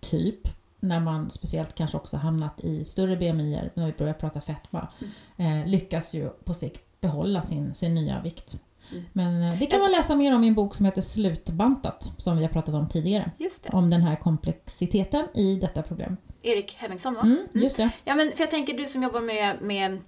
typ, 0.00 0.48
när 0.82 1.00
man 1.00 1.30
speciellt 1.30 1.74
kanske 1.74 1.96
också 1.96 2.16
hamnat 2.16 2.60
i 2.60 2.84
större 2.84 3.16
BMI, 3.16 3.70
när 3.74 3.86
vi 3.86 3.92
börjar 3.92 4.14
prata 4.14 4.40
fetma, 4.40 4.88
eh, 5.36 5.66
lyckas 5.66 6.14
ju 6.14 6.28
på 6.28 6.54
sikt 6.54 6.82
behålla 7.00 7.42
sin, 7.42 7.74
sin 7.74 7.94
nya 7.94 8.20
vikt. 8.20 8.56
Mm. 8.92 9.04
Men 9.12 9.42
eh, 9.42 9.58
det 9.58 9.66
kan 9.66 9.80
man 9.80 9.90
läsa 9.92 10.16
mer 10.16 10.34
om 10.34 10.44
i 10.44 10.48
en 10.48 10.54
bok 10.54 10.74
som 10.74 10.84
heter 10.86 11.02
Slutbantat, 11.02 12.12
som 12.18 12.36
vi 12.36 12.42
har 12.44 12.50
pratat 12.50 12.74
om 12.74 12.88
tidigare. 12.88 13.30
Det. 13.38 13.68
Om 13.72 13.90
den 13.90 14.02
här 14.02 14.16
komplexiteten 14.16 15.26
i 15.34 15.56
detta 15.56 15.82
problem. 15.82 16.16
Erik 16.42 16.74
Hemmingsson 16.74 17.14
va? 17.14 17.20
Mm, 17.20 17.46
just 17.52 17.76
det. 17.76 17.90
Ja 18.04 18.14
men 18.14 18.32
för 18.32 18.40
jag 18.40 18.50
tänker 18.50 18.74
du 18.76 18.86
som 18.86 19.02
jobbar 19.02 19.20
med, 19.20 19.62
med 19.62 20.00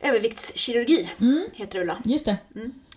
överviktskirurgi, 0.00 1.08
Mm, 1.20 1.44
heter 1.54 1.78
Ulla. 1.80 1.98
just 2.04 2.24
det. 2.24 2.36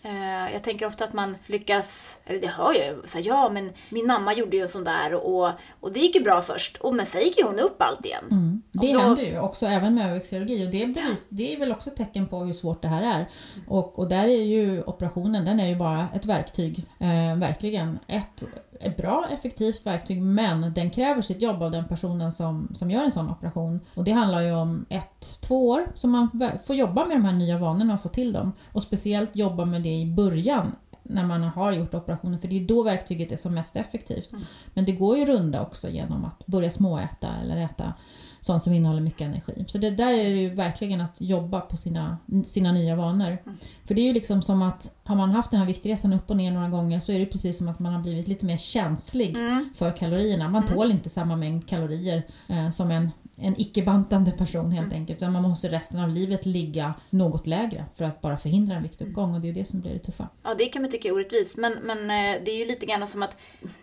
Eh, 0.04 0.54
jag 0.54 0.64
tänker 0.64 0.86
ofta 0.88 1.04
att 1.06 1.14
man 1.14 1.38
lyckas, 1.46 2.18
eller 2.26 2.42
det 2.42 2.48
hör 2.48 2.74
jag 2.74 2.86
ju, 2.88 3.02
så 3.06 3.18
här, 3.18 3.26
ja 3.26 3.50
men 3.50 3.72
min 3.90 4.08
mamma 4.08 4.34
gjorde 4.34 4.58
ju 4.58 4.62
en 4.62 4.68
sån 4.68 4.84
där 4.84 5.14
och, 5.14 5.52
och 5.80 5.94
det 5.94 6.00
gick 6.00 6.16
ju 6.16 6.24
bra 6.24 6.42
först, 6.42 6.78
och 6.78 6.96
men 6.96 7.06
sen 7.06 7.22
gick 7.22 7.38
ju 7.38 7.44
hon 7.44 7.60
upp 7.60 7.82
allt 7.82 8.06
igen. 8.06 8.24
Mm. 8.32 8.62
Det 8.72 8.94
då- 8.94 9.00
händer 9.00 9.24
ju 9.24 9.40
också 9.40 9.66
även 9.66 9.96
med 9.96 10.06
överviktskirurgi 10.06 10.68
och 10.68 10.72
det 10.72 10.84
är, 10.84 10.88
bevis, 10.88 11.28
det 11.30 11.54
är 11.54 11.60
väl 11.60 11.72
också 11.72 11.90
ett 11.90 11.96
tecken 11.96 12.28
på 12.28 12.40
hur 12.40 12.54
svårt 12.54 12.82
det 12.82 12.88
här 12.88 13.04
är. 13.04 13.30
Och, 13.68 14.00
och 14.00 14.10
där 14.10 14.28
är 14.28 14.44
ju 14.44 14.84
operationen, 14.84 15.46
den 15.46 15.60
är 15.60 15.68
ju 15.68 15.76
bara 15.76 16.08
ett 16.16 16.26
verktyg. 16.26 16.86
Eh, 17.00 17.38
verkligen 17.40 18.00
ett, 18.08 18.44
ett 18.80 18.98
bra, 18.98 19.28
effektivt 19.32 19.86
verktyg 19.86 20.22
men 20.22 20.74
den 20.74 20.90
kräver 20.90 21.22
sitt 21.22 21.42
jobb 21.42 21.62
av 21.62 21.72
den 21.72 21.88
personen 21.88 22.32
som, 22.32 22.68
som 22.74 22.92
gör 22.92 23.04
en 23.04 23.12
sån 23.12 23.30
operation. 23.30 23.80
Och 23.96 24.04
det 24.04 24.12
handlar 24.12 24.42
ju 24.42 24.52
om 24.52 24.86
ett, 24.90 25.42
två 25.42 25.70
år 25.70 25.92
som 25.94 26.12
man 26.12 26.50
får 26.66 26.76
jobba 26.76 27.06
med 27.06 27.18
de 27.18 27.26
här 27.26 27.34
nya 27.34 27.58
vanorna 27.58 27.94
och 27.94 28.02
få 28.02 28.10
till 28.10 28.34
dem. 28.34 28.52
Och 28.72 28.84
speciellt 28.84 29.36
jobba 29.36 29.66
med 29.66 29.84
det 29.84 30.00
i 30.00 30.06
början 30.06 30.76
när 31.10 31.26
man 31.26 31.44
har 31.44 31.72
gjort 31.72 31.94
operationen 31.94 32.40
för 32.40 32.48
det 32.48 32.64
är 32.64 32.68
då 32.68 32.84
verktyget 32.84 33.32
är 33.32 33.38
som 33.38 33.54
mest 33.54 33.76
effektivt. 33.76 34.32
Men 34.74 34.86
det 34.86 34.92
går 34.92 35.18
ju 35.18 35.26
runda 35.26 35.62
också 35.62 35.90
genom 35.90 36.26
att 36.26 36.46
börja 36.46 36.72
småäta 36.72 37.28
eller 37.44 37.58
äta 37.58 37.94
sånt 38.42 38.64
som 38.64 38.74
innehåller 38.74 39.02
mycket 39.02 39.22
energi. 39.22 39.66
Så 39.68 39.78
det 39.78 39.90
där 39.90 40.14
är 40.14 40.30
det 40.30 40.40
ju 40.40 40.50
verkligen 40.50 41.02
att 41.02 41.22
jobba 41.22 41.60
på 41.62 41.78
sina, 41.78 42.18
sina 42.46 42.72
nya 42.72 42.96
vanor. 42.96 43.38
För 43.86 43.96
det 43.96 44.02
är 44.02 44.06
ju 44.06 44.14
liksom 44.14 44.42
som 44.42 44.62
att 44.62 44.94
har 45.04 45.16
man 45.16 45.32
haft 45.32 45.52
den 45.52 45.60
här 45.60 45.68
viktresan 45.68 46.14
upp 46.14 46.30
och 46.30 46.38
ner 46.38 46.52
några 46.52 46.68
gånger 46.70 47.00
så 47.00 47.12
är 47.12 47.20
det 47.20 47.26
precis 47.26 47.58
som 47.58 47.68
att 47.68 47.80
man 47.80 47.94
har 47.94 48.02
blivit 48.02 48.28
lite 48.28 48.46
mer 48.46 48.58
känslig 48.58 49.38
Mm. 49.38 49.70
för 49.76 49.92
kalorierna. 49.98 50.50
Man 50.50 50.66
tål 50.66 50.92
inte 50.92 51.10
samma 51.10 51.36
mängd 51.36 51.68
kalorier 51.68 52.24
eh, 52.50 52.70
som 52.70 52.92
en, 52.92 53.12
en 53.36 53.62
icke-bantande 53.62 54.32
person 54.32 54.72
helt 54.72 54.94
enkelt. 54.94 55.22
Utan 55.22 55.34
man 55.34 55.42
måste 55.42 55.68
resten 55.70 56.00
av 56.00 56.10
livet 56.10 56.46
ligga 56.46 56.94
något 57.10 57.48
lägre 57.48 57.86
för 57.96 58.06
att 58.06 58.22
bara 58.22 58.38
förhindra 58.38 58.76
en 58.76 58.84
viktuppgång 58.84 59.34
och 59.36 59.42
det 59.42 59.46
är 59.48 59.50
ju 59.50 59.54
det 59.60 59.66
som 59.66 59.82
blir 59.82 59.94
det 59.94 60.00
tuffa. 60.00 60.28
Ja, 60.44 60.56
det 60.58 60.66
kan 60.66 60.82
man 60.82 60.92
tycka 60.92 61.08
är 61.08 61.14
orättvist, 61.14 61.58
men, 61.58 61.74
men 61.84 61.98
eh, 62.00 62.44
det 62.46 62.52
är 62.52 62.58
ju 62.58 62.66
lite 62.66 62.86
grann 62.86 63.08
som 63.08 63.24
att 63.24 63.36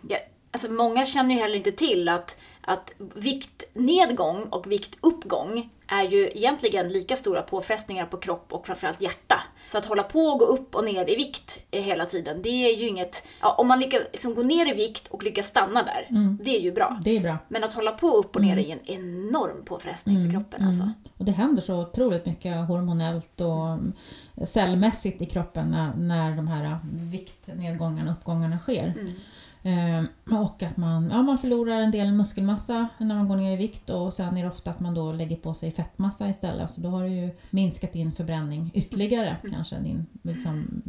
ja, 0.09 0.17
alltså 0.51 0.71
många 0.71 1.05
känner 1.05 1.35
ju 1.35 1.41
heller 1.41 1.55
inte 1.55 1.71
till 1.71 2.09
att, 2.09 2.37
att 2.65 2.91
viktnedgång 3.15 4.43
och 4.43 4.71
viktuppgång 4.71 5.69
är 5.87 6.03
ju 6.03 6.29
egentligen 6.33 6.89
lika 6.89 7.15
stora 7.15 7.41
påfrestningar 7.41 8.05
på 8.05 8.17
kropp 8.17 8.53
och 8.53 8.65
framförallt 8.65 9.01
hjärta. 9.01 9.43
Så 9.67 9.77
att 9.77 9.85
hålla 9.85 10.03
på 10.03 10.19
och 10.19 10.39
gå 10.39 10.45
upp 10.45 10.75
och 10.75 10.85
ner 10.85 11.09
i 11.09 11.15
vikt 11.15 11.65
hela 11.71 12.05
tiden, 12.05 12.41
det 12.41 12.49
är 12.49 12.77
ju 12.77 12.87
inget... 12.87 13.27
Ja, 13.41 13.53
om 13.53 13.67
man 13.67 13.79
lyckas 13.79 14.01
liksom 14.11 14.35
gå 14.35 14.43
ner 14.43 14.71
i 14.71 14.73
vikt 14.73 15.07
och 15.07 15.23
lyckas 15.23 15.47
stanna 15.47 15.83
där, 15.83 16.07
det 16.43 16.57
är 16.57 16.61
ju 16.61 16.71
bra. 16.71 16.99
Det 17.03 17.17
är 17.17 17.19
bra. 17.19 17.37
Men 17.47 17.63
att 17.63 17.73
hålla 17.73 17.91
på 17.91 18.11
upp 18.11 18.35
och 18.35 18.41
ner 18.41 18.57
är 18.57 18.61
ju 18.61 18.71
en 18.71 18.85
enorm 18.85 19.65
påfrestning 19.65 20.25
för 20.25 20.31
kroppen 20.31 20.67
alltså. 20.67 20.83
Mm. 20.83 20.93
Och 21.17 21.25
det 21.25 21.31
händer 21.31 21.61
så 21.61 21.81
otroligt 21.81 22.25
mycket 22.25 22.67
hormonellt 22.67 23.41
och 23.41 23.67
mm, 23.67 23.93
cellmässigt 24.45 25.21
i 25.21 25.25
kroppen 25.25 25.71
när, 25.71 25.95
när 25.95 26.35
de 26.35 26.47
här 26.47 26.77
viktnedgångarna 26.91 28.11
och 28.11 28.17
uppgångarna 28.17 28.59
sker. 28.59 28.93
Eh, 29.65 30.03
och 30.39 30.63
att 30.63 30.77
man, 30.77 31.09
ja, 31.11 31.21
man 31.21 31.37
förlorar 31.37 31.81
en 31.81 31.91
del 31.91 32.11
muskelmassa 32.11 32.87
när 32.97 33.15
man 33.15 33.27
går 33.27 33.35
ner 33.35 33.53
i 33.53 33.55
vikt 33.55 33.89
och 33.89 34.13
sen 34.13 34.37
är 34.37 34.43
det 34.43 34.49
ofta 34.49 34.71
att 34.71 34.79
man 34.79 34.93
då 34.93 35.11
lägger 35.11 35.35
på 35.35 35.53
sig 35.53 35.71
fettmassa 35.71 36.29
istället. 36.29 36.71
Så 36.71 36.81
då 36.81 36.89
har 36.89 37.03
du 37.03 37.09
ju 37.09 37.29
minskat 37.49 37.93
din 37.93 38.11
förbränning 38.11 38.71
ytterligare, 38.73 39.37
Mm. 39.43 39.55
kanske 39.55 39.79
din 39.79 40.05
liksom, 40.21 40.81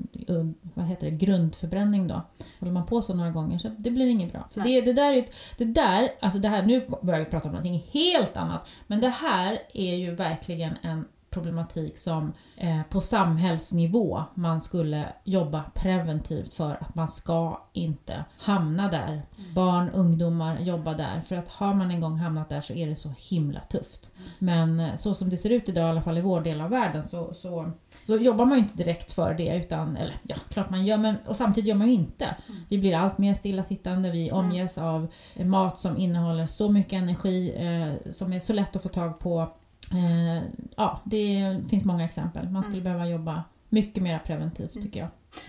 vad 0.74 0.86
heter 0.86 1.10
det, 1.10 1.16
grundförbränning 1.16 2.08
då. 2.08 2.22
Håller 2.60 2.72
man 2.72 2.86
på 2.86 3.02
så 3.02 3.14
några 3.14 3.30
gånger 3.30 3.58
så 3.58 3.68
det 3.78 3.90
blir 3.90 4.06
inget 4.06 4.32
bra. 4.32 4.46
Så 4.48 4.60
det, 4.60 4.80
det 4.80 4.92
där, 4.92 5.12
är 5.12 5.24
det 5.58 5.64
där, 5.64 6.08
alltså 6.20 6.38
det 6.38 6.48
här, 6.48 6.62
nu 6.62 6.86
börjar 7.02 7.20
vi 7.20 7.26
prata 7.26 7.48
om 7.48 7.52
någonting 7.54 7.84
helt 7.92 8.36
annat. 8.36 8.68
Men 8.86 9.00
det 9.00 9.08
här 9.08 9.58
är 9.74 9.94
ju 9.94 10.14
verkligen 10.14 10.76
en 10.82 11.04
problematik 11.36 11.98
som 11.98 12.32
eh, 12.56 12.82
på 12.90 13.00
samhällsnivå 13.00 14.22
man 14.34 14.60
skulle 14.60 15.08
jobba 15.24 15.64
preventivt 15.74 16.54
för 16.54 16.78
att 16.80 16.94
man 16.94 17.08
ska 17.08 17.60
inte 17.72 18.24
hamna 18.38 18.88
där. 18.88 19.22
Barn, 19.54 19.90
ungdomar 19.90 20.58
jobba 20.58 20.94
där. 20.94 21.20
För 21.20 21.36
att 21.36 21.48
har 21.48 21.74
man 21.74 21.90
en 21.90 22.00
gång 22.00 22.16
hamnat 22.16 22.48
där 22.48 22.60
så 22.60 22.72
är 22.72 22.86
det 22.86 22.96
så 22.96 23.12
himla 23.18 23.60
tufft. 23.60 24.10
Men 24.38 24.80
eh, 24.80 24.96
så 24.96 25.14
som 25.14 25.30
det 25.30 25.36
ser 25.36 25.50
ut 25.50 25.68
idag, 25.68 25.86
i 25.86 25.90
alla 25.90 26.02
fall 26.02 26.18
i 26.18 26.20
vår 26.20 26.40
del 26.40 26.60
av 26.60 26.70
världen, 26.70 27.02
så, 27.02 27.34
så, 27.34 27.70
så 28.02 28.16
jobbar 28.16 28.44
man 28.44 28.58
ju 28.58 28.64
inte 28.64 28.76
direkt 28.76 29.12
för 29.12 29.34
det. 29.34 29.56
Utan, 29.56 29.96
eller 29.96 30.14
ja, 30.22 30.36
klart 30.48 30.70
man 30.70 30.86
gör, 30.86 30.98
men 30.98 31.16
och 31.26 31.36
samtidigt 31.36 31.68
gör 31.68 31.76
man 31.76 31.86
ju 31.86 31.92
inte. 31.92 32.36
Vi 32.68 32.78
blir 32.78 32.96
allt 32.96 33.18
mer 33.18 33.34
stillasittande, 33.34 34.10
vi 34.10 34.30
omges 34.32 34.78
av 34.78 35.06
mat 35.44 35.78
som 35.78 35.96
innehåller 35.96 36.46
så 36.46 36.68
mycket 36.68 36.92
energi, 36.92 37.54
eh, 37.56 38.12
som 38.12 38.32
är 38.32 38.40
så 38.40 38.52
lätt 38.52 38.76
att 38.76 38.82
få 38.82 38.88
tag 38.88 39.18
på. 39.18 39.48
Eh, 39.92 40.42
ja, 40.76 41.00
det 41.04 41.56
finns 41.70 41.84
många 41.84 42.04
exempel. 42.04 42.48
Man 42.48 42.62
skulle 42.62 42.82
behöva 42.82 43.06
jobba 43.08 43.44
mycket 43.68 44.02
mer 44.02 44.18
preventivt 44.18 44.72
tycker 44.74 45.00
jag. 45.00 45.08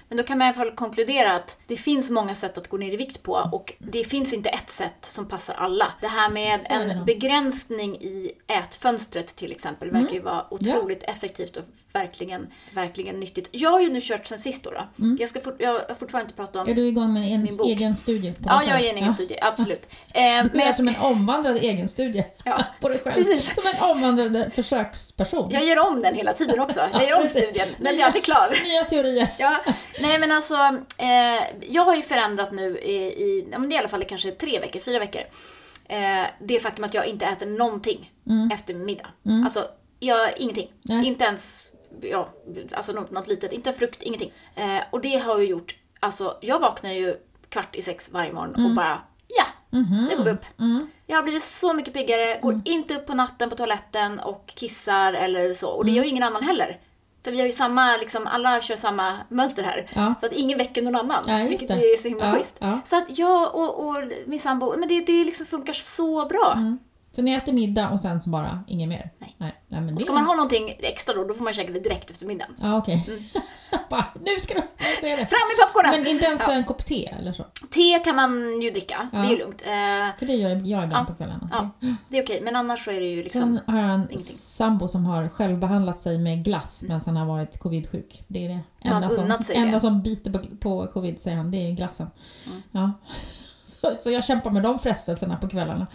Men 0.10 0.18
då 0.18 0.24
kan 0.24 0.38
man 0.38 0.46
i 0.46 0.50
alla 0.50 0.58
fall 0.58 0.72
konkludera 0.76 1.36
att 1.36 1.60
det 1.68 1.76
finns 1.76 2.10
många 2.10 2.36
sätt 2.36 2.58
att 2.58 2.68
gå 2.68 2.78
ner 2.78 2.92
i 2.92 2.96
vikt 2.98 3.24
på 3.24 3.50
och 3.52 3.74
det 3.80 4.04
finns 4.04 4.34
inte 4.34 4.50
ett 4.50 4.70
sätt 4.70 4.98
som 5.06 5.26
passar 5.26 5.54
alla. 5.54 5.94
Det 6.02 6.08
här 6.08 6.34
med 6.34 6.60
en 6.90 7.06
begränsning 7.06 7.96
i 7.96 8.32
ätfönstret 8.48 9.36
till 9.36 9.52
exempel 9.52 9.90
Mm. 9.90 10.02
verkar 10.02 10.16
ju 10.16 10.22
vara 10.22 10.46
otroligt 10.54 11.04
effektivt 11.04 11.58
och 11.58 11.64
verkligen, 11.98 12.48
verkligen 12.74 13.20
nyttigt. 13.20 13.50
Jag 13.52 13.70
har 13.70 13.80
ju 13.80 13.90
nu 13.90 14.00
kört 14.04 14.28
sen 14.28 14.40
sist 14.40 14.64
då. 14.64 14.72
då. 14.72 14.88
Jag, 15.20 15.30
ska 15.30 15.40
fort, 15.40 15.56
jag 15.60 15.72
har 15.74 15.96
fortfarande 15.96 16.24
inte 16.26 16.36
pratat 16.36 16.56
om... 16.56 16.62
Mm. 16.62 16.72
Är 16.72 16.76
du 16.76 16.88
igång 16.88 17.14
med 17.14 17.24
en 17.24 17.44
Min 17.44 17.58
bok. 17.58 17.68
egen 17.68 17.96
studie? 17.96 18.34
Ja, 18.46 18.64
jag 18.68 18.80
är 18.80 18.84
i 18.84 18.90
en 18.90 18.96
egen 18.96 19.08
Ja. 19.08 19.14
studie, 19.14 19.38
absolut. 19.42 19.86
Eh, 20.14 20.22
Du 20.24 20.28
är 20.28 20.50
men 20.54 20.74
som 20.74 20.88
en 20.88 20.96
omvandlad 20.96 21.56
egen 21.58 21.90
studie 21.90 22.26
Ja, 22.44 22.64
på 22.82 22.90
dig 22.90 23.00
själv. 23.00 23.16
precis. 23.16 23.56
Som 23.56 23.64
en 23.76 23.82
omvandlad 23.90 24.54
försöksperson. 24.54 25.50
jag 25.52 25.66
gör 25.66 25.88
om 25.88 26.02
den 26.02 26.16
hela 26.16 26.34
tiden 26.34 26.60
också. 26.60 26.80
Jag 26.94 27.08
gör 27.10 27.16
om 27.16 27.22
precis. 27.22 27.42
studien. 27.44 27.68
Den 27.80 28.00
är 28.00 28.04
aldrig 28.06 28.24
klar. 28.24 28.58
Nya 28.64 28.84
teorier. 28.84 29.28
Ja, 29.38 29.60
nej 30.02 30.20
men 30.20 30.32
alltså, 30.32 30.56
eh, 30.98 31.44
jag 31.70 31.86
har 31.86 31.96
ju 31.96 32.02
förändrat 32.02 32.52
nu 32.52 32.78
i, 32.80 32.96
i, 32.96 33.48
ja, 33.52 33.60
men 33.60 33.70
det 33.70 33.76
är 33.76 33.78
i 33.78 33.80
alla 33.80 33.88
fall 33.88 34.04
kanske 34.06 34.32
tre 34.32 34.60
veckor, 34.60 34.80
fyra 34.80 35.00
veckor. 35.00 35.22
Eh, 35.90 36.28
det 36.40 36.60
faktum 36.60 36.84
att 36.84 36.94
jag 36.94 37.06
inte 37.08 37.26
äter 37.26 37.46
någonting 37.46 38.12
efter 38.54 38.74
middag. 38.74 39.08
Alltså, 39.44 39.66
jag, 40.00 40.38
ingenting. 40.38 40.68
Nej. 40.82 41.08
Inte 41.08 41.24
ens, 41.26 41.68
ja, 42.02 42.30
alltså 42.74 42.92
något, 42.92 43.12
något 43.12 43.28
litet, 43.28 43.52
inte 43.52 43.70
en 43.70 43.76
frukt, 43.76 44.04
ingenting. 44.04 44.32
Eh, 44.56 44.80
och 44.92 45.02
det 45.02 45.18
har 45.18 45.40
ju 45.40 45.46
gjort, 45.48 45.76
alltså 46.00 46.38
jag 46.42 46.60
vaknar 46.60 46.92
ju 46.92 47.16
kvart 47.50 47.76
i 47.76 47.82
sex 47.82 48.10
varje 48.12 48.34
morgon 48.34 48.66
och 48.66 48.76
bara, 48.76 49.02
ja, 49.28 49.46
nu 49.70 50.18
går 50.18 50.24
vi 50.24 50.32
upp. 50.32 50.46
Jag 51.08 51.18
har 51.18 51.24
blivit 51.24 51.44
så 51.44 51.74
mycket 51.74 51.94
piggare, 51.94 52.40
går 52.42 52.62
inte 52.66 52.96
upp 52.96 53.06
på 53.08 53.14
natten 53.14 53.50
på 53.50 53.56
toaletten 53.56 54.20
och 54.20 54.44
kissar 54.56 55.14
eller 55.14 55.54
så. 55.54 55.70
Och 55.70 55.86
det 55.86 55.92
gör 55.92 56.04
ju 56.04 56.10
ingen 56.10 56.24
annan 56.24 56.44
heller. 56.44 56.80
För 57.24 57.32
vi 57.32 57.40
har 57.40 57.46
ju 57.46 57.52
samma, 57.52 57.98
liksom, 57.98 58.28
alla 58.28 58.62
kör 58.62 58.76
samma 58.76 59.18
mönster 59.30 59.64
här. 59.64 59.86
Ja. 59.96 60.14
Så 60.20 60.26
att 60.26 60.32
ingen 60.32 60.58
väcker 60.58 60.82
någon 60.82 60.96
annan. 60.96 61.24
Ja, 61.28 61.48
vilket 61.50 61.68
det. 61.68 61.74
är 61.74 61.98
så 61.98 62.08
himla 62.08 62.26
Ja, 62.26 62.36
schysst. 62.36 62.56
ja. 62.60 62.80
Så 62.86 62.98
att 62.98 63.18
jag 63.18 63.56
och, 63.56 63.88
och 63.88 63.96
min 64.26 64.40
sambo, 64.40 64.78
men 64.78 64.90
det, 64.90 65.02
det 65.02 65.24
liksom 65.24 65.46
funkar 65.46 65.74
så 65.74 66.26
bra. 66.26 66.54
Mm. 66.58 66.80
Så 67.18 67.22
ni 67.24 67.32
äter 67.32 67.54
middag 67.54 67.90
och 67.90 68.00
sen 68.00 68.22
så 68.22 68.30
bara 68.30 68.64
inget 68.68 68.90
mer? 68.90 69.10
Nej. 69.20 69.36
Nej, 69.38 69.56
nej 69.68 69.82
men 69.82 69.96
det 69.96 70.02
Ska 70.02 70.14
man 70.14 70.26
ha 70.26 70.36
någonting 70.36 70.76
extra 70.80 71.14
då, 71.16 71.24
då 71.24 71.34
får 71.34 71.44
man 71.44 71.54
käka 71.54 71.72
det 71.72 71.80
direkt 71.80 72.12
efter 72.12 72.26
middagen. 72.26 72.56
Ja, 72.62 72.78
okej. 72.78 73.06
Mm. 73.08 73.20
Bara, 73.90 74.06
nu 74.22 74.40
ska 74.40 74.54
du... 74.54 74.60
Nu 75.02 75.10
det. 75.10 75.16
Fram 75.16 75.48
med 75.48 75.68
popcornen! 75.68 75.92
Men 76.02 76.08
inte 76.12 76.26
ens 76.26 76.42
ha 76.46 76.54
en 76.54 76.64
kopp 76.64 76.86
te 76.86 77.06
eller 77.06 77.32
så? 77.34 77.44
Te 77.70 78.00
kan 78.00 78.16
man 78.16 78.62
ju 78.62 78.72
dricka, 78.72 79.10
det 79.12 79.18
är 79.18 79.30
ju 79.30 79.38
lugnt. 79.38 79.62
Eh, 79.62 79.68
För 80.20 80.26
det 80.26 80.34
gör 80.34 80.50
jag 80.50 80.58
ibland 80.60 80.92
Ja. 80.92 81.06
på 81.08 81.14
kvällarna. 81.14 81.50
ja, 81.52 81.70
det 82.10 82.18
är 82.18 82.24
okej, 82.24 82.42
men 82.42 82.56
annars 82.56 82.86
så 82.86 82.92
är 82.92 83.00
det 83.02 83.08
ju 83.08 83.24
liksom... 83.24 83.42
Sen 83.42 83.76
har 83.76 83.82
jag 83.82 83.90
en 83.90 83.96
Ingenting. 84.00 84.18
sambo 84.20 84.88
som 84.88 85.06
har 85.06 85.30
självbehandlat 85.30 86.00
sig 86.00 86.18
med 86.18 86.44
glass 86.44 86.84
medan 86.84 87.02
han 87.06 87.18
har 87.18 87.26
varit 87.26 87.60
covidsjuk. 87.60 88.24
Det 88.28 88.46
är 88.46 88.50
det 88.50 88.60
Ja, 88.82 88.96
enda, 88.96 89.10
som, 89.10 89.32
enda 89.54 89.72
det. 89.74 89.80
som 89.80 90.02
biter 90.02 90.32
på, 90.32 90.40
på 90.60 90.88
covid, 90.88 91.20
säger 91.20 91.38
han. 91.38 91.52
Det 91.52 91.58
är 91.58 91.72
glassen. 91.72 92.08
Mm. 92.46 92.62
Ja. 92.72 92.92
Så, 93.68 93.96
så 93.96 94.12
jag 94.12 94.24
kämpar 94.24 94.52
med 94.52 94.64
de 94.64 94.80
frestelserna 94.80 95.38
på 95.38 95.48
kvällarna. 95.48 95.88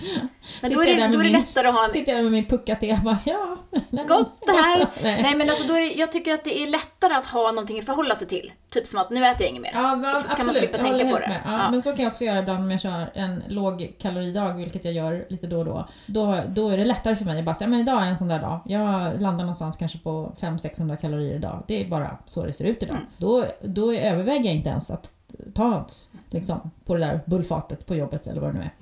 Men 0.60 0.70
Sitter 0.70 0.74
då 0.74 0.82
är 0.82 0.86
det, 0.86 1.00
då 1.00 1.04
är 1.04 1.08
det 1.12 1.18
min- 1.18 1.32
lättare 1.32 1.68
att 1.68 1.74
ha 1.74 1.84
en 1.84 1.90
Sitter 1.90 2.12
jag 2.12 2.18
där 2.18 2.22
med 2.22 2.32
min 2.32 2.46
pucka-te 2.46 2.92
och 2.92 2.98
bara 2.98 3.18
ja... 3.24 3.56
nej, 3.90 4.04
Gott 4.06 4.36
det 4.46 4.52
här! 4.52 4.78
Nej. 5.02 5.22
Nej 5.22 5.34
men 5.36 5.48
alltså 5.50 5.66
då 5.68 5.74
är 5.74 5.80
det, 5.80 5.92
jag 5.92 6.12
tycker 6.12 6.34
att 6.34 6.44
det 6.44 6.62
är 6.62 6.66
lättare 6.66 7.14
att 7.14 7.26
ha 7.26 7.52
någonting 7.52 7.78
att 7.78 7.84
förhålla 7.86 8.14
sig 8.14 8.28
till. 8.28 8.52
Typ 8.70 8.86
som 8.86 9.00
att 9.00 9.10
nu 9.10 9.26
äter 9.26 9.40
jag 9.42 9.50
inget 9.50 9.62
mer. 9.62 9.70
Ja, 9.74 9.96
men, 9.96 10.16
Och 10.16 10.20
så 10.22 10.28
kan 10.28 10.38
man 10.38 10.48
absolut. 10.48 10.70
slippa 10.70 10.88
jag 10.88 10.98
tänka 10.98 11.14
på 11.14 11.18
det. 11.18 11.40
Ja, 11.44 11.52
Ja. 11.52 11.70
Men 11.70 11.82
så 11.82 11.92
kan 11.92 12.04
jag 12.04 12.10
också 12.10 12.24
göra 12.24 12.38
ibland 12.38 12.58
om 12.64 12.70
jag 12.70 12.80
kör 12.80 13.10
en 13.14 13.42
låg 13.48 13.92
kaloridag, 13.98 14.52
vilket 14.54 14.84
jag 14.84 14.94
gör 14.94 15.26
lite 15.28 15.46
då 15.46 15.58
och 15.58 15.64
då. 15.64 15.88
Då, 16.06 16.40
då 16.48 16.68
är 16.68 16.76
det 16.78 16.84
lättare 16.84 17.16
för 17.16 17.24
mig 17.24 17.38
att 17.38 17.44
bara 17.44 17.54
säga, 17.54 17.68
men 17.68 17.80
idag 17.80 18.02
är 18.02 18.06
en 18.06 18.16
sån 18.16 18.28
där 18.28 18.40
dag. 18.40 18.60
Jag 18.64 19.20
landar 19.20 19.44
någonstans 19.44 19.76
kanske 19.76 19.98
på 19.98 20.32
500-600 20.40 20.96
kalorier 20.96 21.34
idag. 21.34 21.64
Det 21.68 21.82
är 21.82 21.88
bara 21.88 22.18
så 22.26 22.46
det 22.46 22.52
ser 22.52 22.64
ut 22.64 22.82
idag. 22.82 22.96
Mm. 22.96 23.08
Då, 23.16 23.44
då 23.62 23.92
överväger 23.92 24.44
jag 24.44 24.54
inte 24.54 24.68
ens 24.68 24.90
att 24.90 25.12
ta 25.54 25.68
något 25.68 26.08
liksom, 26.32 26.70
på 26.84 26.94
det 26.94 27.00
där 27.00 27.20
bullfatet 27.26 27.86
på 27.86 27.94
jobbet 27.94 28.26
eller 28.26 28.40
vad 28.40 28.54
det 28.54 28.58
nu 28.58 28.64
är. 28.64 28.74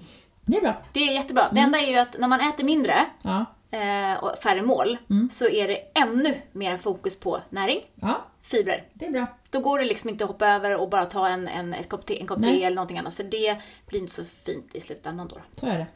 Det 0.45 0.57
är 0.57 0.61
bra. 0.61 0.83
Det 0.93 1.01
är 1.01 1.15
jättebra. 1.15 1.43
Mm. 1.43 1.55
Det 1.55 1.61
enda 1.61 1.79
är 1.79 1.91
ju 1.93 1.97
att 1.97 2.19
när 2.19 2.29
man 2.29 2.41
äter 2.41 2.65
mindre 2.65 2.95
Ja, 3.23 3.45
eh, 3.71 4.25
och 4.25 4.39
färre 4.39 4.63
mål 4.63 4.99
Mm. 5.11 5.29
så 5.33 5.49
är 5.49 5.69
det 5.69 5.77
ännu 5.95 6.35
mer 6.53 6.77
fokus 6.77 7.21
på 7.21 7.41
näring, 7.51 7.81
ja 7.95 8.27
fibrer. 8.43 8.89
det 8.95 9.07
är 9.07 9.11
bra. 9.13 9.27
Då 9.51 9.61
går 9.61 9.79
det 9.79 9.85
liksom 9.85 10.11
inte 10.11 10.25
att 10.25 10.31
hoppa 10.31 10.47
över 10.49 10.77
och 10.77 10.91
bara 10.91 11.07
ta 11.07 11.29
en, 11.29 11.49
en, 11.49 11.75
ett 11.75 11.89
kopp 11.89 12.07
te, 12.07 12.21
en 12.21 12.27
kopp 12.27 12.43
te 12.43 12.65
eller 12.65 12.77
någonting 12.77 12.99
annat 12.99 13.15
för 13.15 13.25
det 13.25 13.57
blir 13.87 14.01
inte 14.01 14.13
så 14.13 14.25
fint 14.25 14.75
i 14.75 14.81
slutändan 14.81 15.29
då. 15.29 15.37
Så 15.57 15.67
är 15.67 15.79
det. 15.79 15.87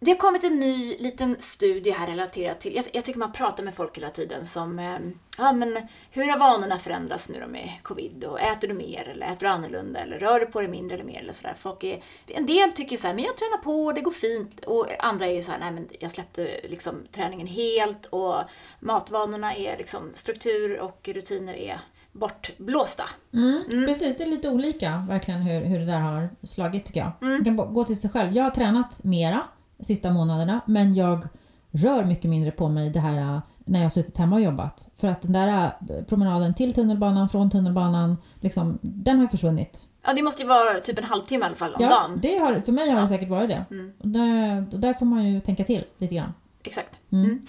Det 0.00 0.10
har 0.10 0.18
kommit 0.18 0.44
en 0.44 0.60
ny 0.60 0.96
liten 0.98 1.36
studie 1.38 1.90
här 1.90 2.06
relaterat 2.06 2.60
till, 2.60 2.76
jag, 2.76 2.84
jag 2.92 3.04
tycker 3.04 3.18
man 3.18 3.32
pratar 3.32 3.64
med 3.64 3.74
folk 3.74 3.96
hela 3.96 4.10
tiden 4.10 4.46
som, 4.46 4.78
eh, 4.78 4.98
ja 5.38 5.52
men 5.52 5.78
hur 6.10 6.24
har 6.24 6.38
vanorna 6.38 6.78
förändrats 6.78 7.28
nu 7.28 7.40
då 7.40 7.46
med 7.46 7.70
covid 7.82 8.24
och 8.24 8.40
äter 8.40 8.68
du 8.68 8.74
mer 8.74 9.08
eller 9.08 9.26
äter 9.26 9.40
du 9.40 9.46
annorlunda 9.46 10.00
eller 10.00 10.18
rör 10.18 10.40
du 10.40 10.46
på 10.46 10.60
dig 10.60 10.70
mindre 10.70 10.94
eller 10.94 11.04
mer 11.04 11.20
eller 11.20 11.32
sådär. 11.32 11.54
Folk 11.58 11.84
är, 11.84 12.02
en 12.26 12.46
del 12.46 12.72
tycker 12.72 12.96
så 12.96 13.06
här, 13.06 13.14
men 13.14 13.24
jag 13.24 13.36
tränar 13.36 13.58
på, 13.58 13.92
det 13.92 14.00
går 14.00 14.10
fint 14.10 14.64
och 14.64 14.86
andra 15.04 15.26
är 15.26 15.34
ju 15.34 15.42
så 15.42 15.52
här, 15.52 15.58
nej 15.58 15.70
men 15.70 15.88
jag 16.00 16.10
släppte 16.10 16.60
liksom 16.64 16.94
träningen 17.12 17.46
helt 17.46 18.06
och 18.06 18.36
matvanorna 18.80 19.54
är 19.54 19.78
liksom 19.78 20.12
struktur 20.14 20.80
och 20.80 21.08
rutiner 21.12 21.54
är 21.54 21.80
bortblåsta. 22.12 23.04
Mm, 23.32 23.86
Precis, 23.86 24.16
det 24.16 24.24
är 24.24 24.28
lite 24.28 24.48
olika 24.48 25.04
verkligen 25.08 25.40
hur, 25.40 25.60
hur 25.60 25.78
det 25.78 25.86
där 25.86 26.00
har 26.00 26.28
slagit 26.42 26.86
tycker 26.86 27.00
jag. 27.00 27.12
Mm. 27.22 27.34
Man 27.34 27.44
kan 27.44 27.74
gå 27.74 27.84
till 27.84 28.00
sig 28.00 28.10
själv. 28.10 28.32
Jag 28.32 28.44
har 28.44 28.50
tränat 28.50 29.04
mera 29.04 29.44
sista 29.80 30.10
månaderna 30.10 30.60
men 30.66 30.94
jag 30.94 31.24
rör 31.70 32.04
mycket 32.04 32.30
mindre 32.30 32.50
på 32.50 32.68
mig 32.68 32.90
det 32.90 33.00
här 33.00 33.18
äh, 33.18 33.40
när 33.64 33.78
jag 33.78 33.84
har 33.84 33.90
suttit 33.90 34.18
hemma 34.18 34.36
och 34.36 34.42
jobbat. 34.42 34.88
För 34.96 35.08
att 35.08 35.22
den 35.22 35.32
där 35.32 35.48
äh, 35.88 36.04
promenaden 36.04 36.54
till 36.54 36.74
tunnelbanan, 36.74 37.28
från 37.28 37.50
tunnelbanan, 37.50 38.16
liksom, 38.40 38.78
den 38.82 39.20
har 39.20 39.26
försvunnit. 39.26 39.88
Ja, 40.06 40.12
det 40.12 40.22
måste 40.22 40.42
ju 40.42 40.48
vara 40.48 40.80
typ 40.80 40.98
en 40.98 41.04
halvtimme 41.04 41.44
i 41.44 41.46
alla 41.46 41.56
fall 41.56 41.74
om 41.74 41.82
Ja, 41.82 41.88
dagen. 41.88 42.18
det 42.22 42.38
har, 42.38 42.60
för 42.60 42.72
mig 42.72 42.90
har 42.90 43.00
det 43.00 43.08
säkert 43.08 43.28
varit 43.28 43.48
det. 43.48 43.64
Mm. 43.70 43.92
Och 43.98 44.08
där, 44.08 44.66
och 44.72 44.80
där 44.80 44.94
får 44.94 45.06
man 45.06 45.24
ju 45.24 45.40
tänka 45.40 45.64
till 45.64 45.84
lite 45.98 46.14
grann. 46.14 46.34
Exakt. 46.62 47.00
Mm. 47.12 47.24
Mm. 47.24 47.46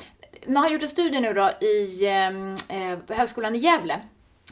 Man 0.47 0.63
har 0.63 0.69
gjort 0.69 0.81
en 0.81 0.87
studie 0.87 1.19
nu 1.19 1.33
då 1.33 1.51
i 1.65 2.07
eh, 2.07 2.99
på 3.07 3.13
Högskolan 3.13 3.55
i 3.55 3.57
Gävle. 3.57 3.99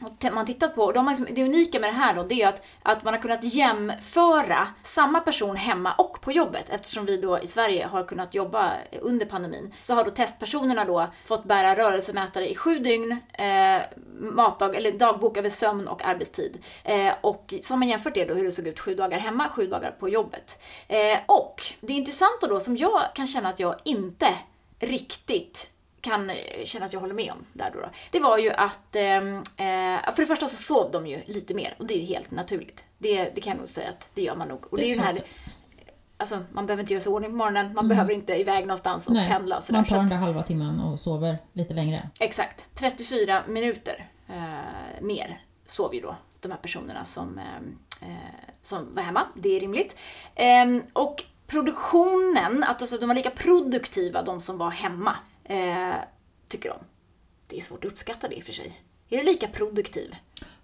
Alltså, 0.02 0.34
man 0.34 0.46
tittat 0.46 0.74
på, 0.74 0.82
och 0.82 0.92
de 0.92 1.06
har 1.06 1.14
liksom, 1.14 1.34
det 1.34 1.44
unika 1.44 1.80
med 1.80 1.90
det 1.90 1.94
här 1.94 2.14
då, 2.14 2.22
det 2.22 2.42
är 2.42 2.48
att, 2.48 2.62
att 2.82 3.04
man 3.04 3.14
har 3.14 3.20
kunnat 3.20 3.44
jämföra 3.44 4.68
samma 4.82 5.20
person 5.20 5.56
hemma 5.56 5.92
och 5.92 6.20
på 6.20 6.32
jobbet. 6.32 6.64
Eftersom 6.70 7.06
vi 7.06 7.16
då 7.16 7.38
i 7.38 7.46
Sverige 7.46 7.86
har 7.86 8.04
kunnat 8.04 8.34
jobba 8.34 8.72
under 9.00 9.26
pandemin. 9.26 9.74
Så 9.80 9.94
har 9.94 10.04
då 10.04 10.10
testpersonerna 10.10 10.84
då 10.84 11.10
fått 11.24 11.44
bära 11.44 11.76
rörelsemätare 11.76 12.50
i 12.50 12.54
sju 12.54 12.78
dygn, 12.78 13.16
eh, 13.32 13.82
matdag, 14.20 14.76
eller 14.76 14.92
dagbok 14.92 15.36
över 15.36 15.50
sömn 15.50 15.88
och 15.88 16.04
arbetstid. 16.04 16.58
Eh, 16.84 17.12
och 17.20 17.54
så 17.62 17.74
har 17.74 17.78
man 17.78 17.88
jämfört 17.88 18.14
det 18.14 18.24
då 18.24 18.34
hur 18.34 18.44
det 18.44 18.52
såg 18.52 18.66
ut 18.66 18.80
sju 18.80 18.94
dagar 18.94 19.18
hemma, 19.18 19.48
sju 19.48 19.66
dagar 19.66 19.90
på 19.90 20.08
jobbet. 20.08 20.62
Eh, 20.88 21.18
och 21.26 21.62
det 21.80 21.92
intressanta 21.92 22.46
då 22.46 22.60
som 22.60 22.76
jag 22.76 23.02
kan 23.14 23.26
känna 23.26 23.48
att 23.48 23.60
jag 23.60 23.76
inte 23.84 24.34
riktigt 24.78 25.70
kan 26.00 26.30
eh, 26.30 26.36
känna 26.64 26.84
att 26.84 26.92
jag 26.92 27.00
håller 27.00 27.14
med 27.14 27.32
om 27.32 27.44
där 27.52 27.70
då, 27.74 27.80
då. 27.80 27.88
Det 28.10 28.20
var 28.20 28.38
ju 28.38 28.50
att, 28.50 28.96
ehm, 28.96 29.36
eh, 29.36 30.14
för 30.14 30.16
det 30.16 30.26
första 30.26 30.48
så 30.48 30.56
sov 30.56 30.90
de 30.90 31.06
ju 31.06 31.22
lite 31.26 31.54
mer 31.54 31.74
och 31.78 31.86
det 31.86 31.94
är 31.94 31.98
ju 31.98 32.04
helt 32.04 32.30
naturligt. 32.30 32.84
Det, 32.98 33.30
det 33.34 33.40
kan 33.40 33.50
jag 33.50 33.58
nog 33.58 33.68
säga 33.68 33.90
att 33.90 34.08
det 34.14 34.22
gör 34.22 34.36
man 34.36 34.48
nog. 34.48 34.64
Och 34.70 34.76
det, 34.76 34.82
Det 34.82 34.90
är 34.90 34.94
ju 34.94 35.00
här, 35.00 35.18
alltså 36.16 36.38
man 36.52 36.66
behöver 36.66 36.82
inte 36.82 36.92
göra 36.92 37.00
sig 37.00 37.12
ordning 37.12 37.30
på 37.30 37.36
morgonen, 37.36 37.74
man 37.74 37.88
behöver 37.88 38.12
inte 38.12 38.34
iväg 38.34 38.66
någonstans 38.66 39.08
och 39.08 39.14
Nej, 39.14 39.28
pendla 39.28 39.56
och 39.56 39.64
sådär. 39.64 39.78
man 39.78 39.84
tar 39.84 39.96
den 39.96 40.08
där 40.08 40.16
halva 40.16 40.42
timmen 40.42 40.80
och 40.80 40.98
sover 40.98 41.38
lite 41.52 41.74
längre. 41.74 42.10
Exakt. 42.20 42.66
34 42.74 43.42
minuter 43.48 44.08
eh, 44.28 45.00
mer 45.00 45.42
sov 45.66 45.94
ju 45.94 46.00
då 46.00 46.16
de 46.40 46.50
här 46.50 46.58
personerna 46.58 47.04
som, 47.04 47.40
eh, 48.02 48.06
som 48.62 48.92
var 48.92 49.02
hemma. 49.02 49.26
Det 49.34 49.56
är 49.56 49.60
rimligt. 49.60 49.98
Ehm, 50.34 50.82
och 50.92 51.24
produktionen, 51.46 52.64
att 52.64 52.82
alltså, 52.82 52.98
de 52.98 53.06
var 53.08 53.14
lika 53.14 53.30
produktiva 53.30 54.22
de 54.22 54.40
som 54.40 54.58
var 54.58 54.70
hemma, 54.70 55.16
eh, 55.48 55.94
tycker 56.48 56.68
de. 56.68 56.78
Det 57.46 57.58
är 57.58 57.60
svårt 57.60 57.84
att 57.84 57.90
uppskatta 57.90 58.28
det 58.28 58.36
i 58.36 58.40
och 58.40 58.44
för 58.44 58.52
sig. 58.52 58.80
Är 59.08 59.16
du 59.18 59.22
lika 59.22 59.48
produktiv? 59.48 60.14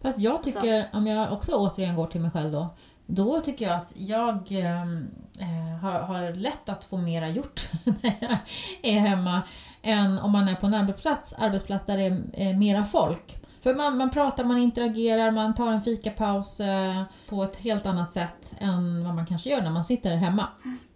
Fast 0.01 0.19
jag 0.19 0.43
tycker, 0.43 0.83
så. 0.83 0.97
om 0.97 1.07
jag 1.07 1.33
också 1.33 1.53
återigen 1.53 1.97
går 1.97 2.07
till 2.07 2.21
mig 2.21 2.31
själv 2.31 2.53
då, 2.53 2.69
då 3.07 3.41
tycker 3.41 3.65
jag 3.65 3.75
att 3.75 3.93
jag 3.97 4.53
ehm, 4.53 5.11
eh, 5.41 5.79
har, 5.81 5.93
har 5.93 6.33
lätt 6.33 6.69
att 6.69 6.85
få 6.85 6.97
mera 6.97 7.29
gjort 7.29 7.69
när 7.85 8.17
jag 8.21 8.39
är 8.83 8.99
hemma 8.99 9.43
än 9.83 10.19
om 10.19 10.33
man 10.33 10.49
är 10.49 10.55
på 10.55 10.67
en 10.67 10.75
arbetsplats, 10.75 11.35
arbetsplats 11.39 11.85
där 11.85 11.97
det 11.97 12.05
är 12.05 12.23
eh, 12.33 12.57
mera 12.57 12.85
folk. 12.85 13.41
För 13.61 13.75
man, 13.75 13.97
man 13.97 14.11
pratar, 14.11 14.45
man 14.45 14.59
interagerar, 14.59 15.31
man 15.31 15.55
tar 15.55 15.73
en 15.73 15.83
fikapaus 15.83 16.61
eh, 16.61 17.03
på 17.29 17.43
ett 17.43 17.57
helt 17.57 17.87
annat 17.87 18.13
sätt 18.13 18.57
än 18.59 19.05
vad 19.05 19.15
man 19.15 19.27
kanske 19.27 19.51
gör 19.51 19.63
när 19.63 19.71
man 19.71 19.85
sitter 19.85 20.17
hemma. 20.17 20.49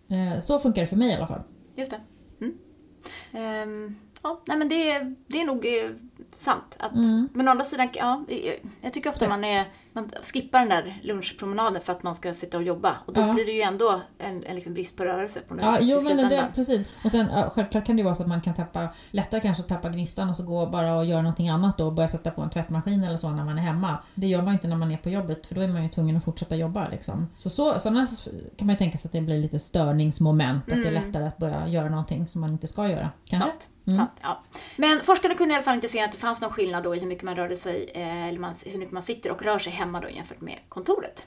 Mm. 0.09 0.33
Eh, 0.33 0.41
så 0.41 0.59
funkar 0.59 0.83
det 0.83 0.89
för 0.89 0.97
mig 0.97 1.11
i 1.11 1.15
alla 1.15 1.27
fall. 1.27 1.43
Just 1.77 1.91
det. 1.91 2.01
Mm. 3.35 3.63
Um, 3.63 3.97
ja, 4.23 4.41
nej 4.47 4.59
men 4.59 4.69
det, 4.69 5.15
det 5.27 5.41
är 5.41 5.47
nog 5.47 5.67
eh, 5.67 5.91
sant. 6.37 6.77
Att, 6.81 6.95
mm. 6.95 7.29
Men 7.33 7.49
å 7.49 7.51
andra 7.51 7.65
sidan, 7.65 7.89
ja, 7.95 8.25
jag 8.81 8.93
tycker 8.93 9.11
ofta 9.11 9.29
man, 9.29 9.45
är, 9.45 9.69
man 9.93 10.11
skippar 10.23 10.59
den 10.59 10.69
där 10.69 11.01
lunchpromenaden 11.03 11.83
för 11.83 11.93
att 11.93 12.03
man 12.03 12.15
ska 12.15 12.33
sitta 12.33 12.57
och 12.57 12.63
jobba. 12.63 12.97
Och 13.07 13.13
då 13.13 13.21
ja. 13.21 13.33
blir 13.33 13.47
det 13.47 13.53
ju 13.53 13.61
ändå 13.61 14.03
en, 14.19 14.45
en 14.45 14.55
liksom 14.55 14.75
brist 14.75 14.97
på 14.97 15.05
rörelse 15.05 15.41
på 15.41 15.55
något 15.55 15.65
Ja, 15.65 15.79
jo 15.81 16.01
men 16.03 16.17
det, 16.17 16.49
precis. 16.55 16.89
Och 17.05 17.11
sen 17.11 17.27
självklart 17.51 17.87
kan 17.87 17.97
det 17.97 18.03
vara 18.03 18.15
så 18.15 18.23
att 18.23 18.29
man 18.29 18.41
kan 18.41 18.55
tappa, 18.55 18.89
lättare 19.11 19.41
kanske 19.41 19.63
att 19.63 19.69
tappa 19.69 19.89
gnistan 19.89 20.31
och 20.31 20.37
så 20.37 20.43
gå 20.43 20.67
bara 20.67 20.97
och 20.97 21.05
göra 21.05 21.23
någonting 21.23 21.49
annat 21.49 21.79
då 21.79 21.87
och 21.87 21.93
börja 21.93 22.09
sätta 22.09 22.31
på 22.31 22.43
en 22.43 22.51
tvättmaskin 22.51 23.05
eller 23.05 23.17
så 23.17 23.31
när 23.31 23.45
man 23.45 23.59
är 23.59 23.63
hemma. 23.63 23.99
Det 24.15 24.27
gör 24.27 24.43
man 24.43 24.49
ju 24.49 24.53
inte 24.53 24.69
när 24.69 24.77
man 24.77 24.93
är 24.93 24.97
på 24.97 25.11
jobbet 25.11 25.47
för 25.47 25.55
då 25.55 25.61
är 25.61 25.69
man 25.69 25.83
ju 25.83 25.89
tvungen 25.89 26.17
att 26.17 26.25
fortsätta 26.25 26.57
jobba 26.57 26.89
liksom. 26.89 27.29
Så, 27.37 27.51
så 27.51 27.79
sådana 27.79 28.07
kan 28.57 28.67
man 28.67 28.75
ju 28.75 28.79
tänka 28.79 28.99
sig 28.99 29.09
att 29.09 29.13
det 29.13 29.21
blir 29.21 29.39
lite 29.39 29.59
störningsmoment, 29.59 30.69
mm. 30.69 30.79
att 30.79 30.85
det 30.85 30.89
är 30.89 30.97
mm. 30.97 31.07
lättare 31.07 31.27
att 31.27 31.39
börja 31.39 31.69
göra 31.69 31.89
någonting 31.89 32.29
som 32.29 32.41
man 32.41 32.51
inte 32.53 32.67
ska 32.67 32.89
göra. 32.89 33.11
Kanske? 33.25 33.49
Sant. 33.49 33.69
Mm. 33.89 33.97
Så, 33.97 34.07
ja. 34.23 34.43
Men 34.77 35.01
forskarna 35.01 35.35
kunde 35.35 35.55
i 35.55 35.57
alla 35.57 35.65
fall 35.65 35.75
inte 35.75 35.89
se 35.89 36.01
att 36.01 36.13
det 36.13 36.19
fanns 36.19 36.41
någon 36.41 36.51
skillnad 36.51 36.83
då 36.83 36.97
i 36.97 36.99
hur 36.99 37.07
mycket 37.07 37.25
man 37.25 37.37
rörde 37.37 37.57
sig, 37.57 37.91
eh, 37.95 38.29
eller 38.29 38.39
man, 38.39 38.55
hur 38.67 38.79
mycket 38.79 38.93
man 38.93 39.03
sitter 39.03 39.31
och 39.31 39.43
rör 39.43 39.59
sig 39.59 39.73
hemma 39.73 40.01
då 40.01 40.11
jämfört 40.11 40.41
med 40.41 40.59
kontoret. 40.69 41.27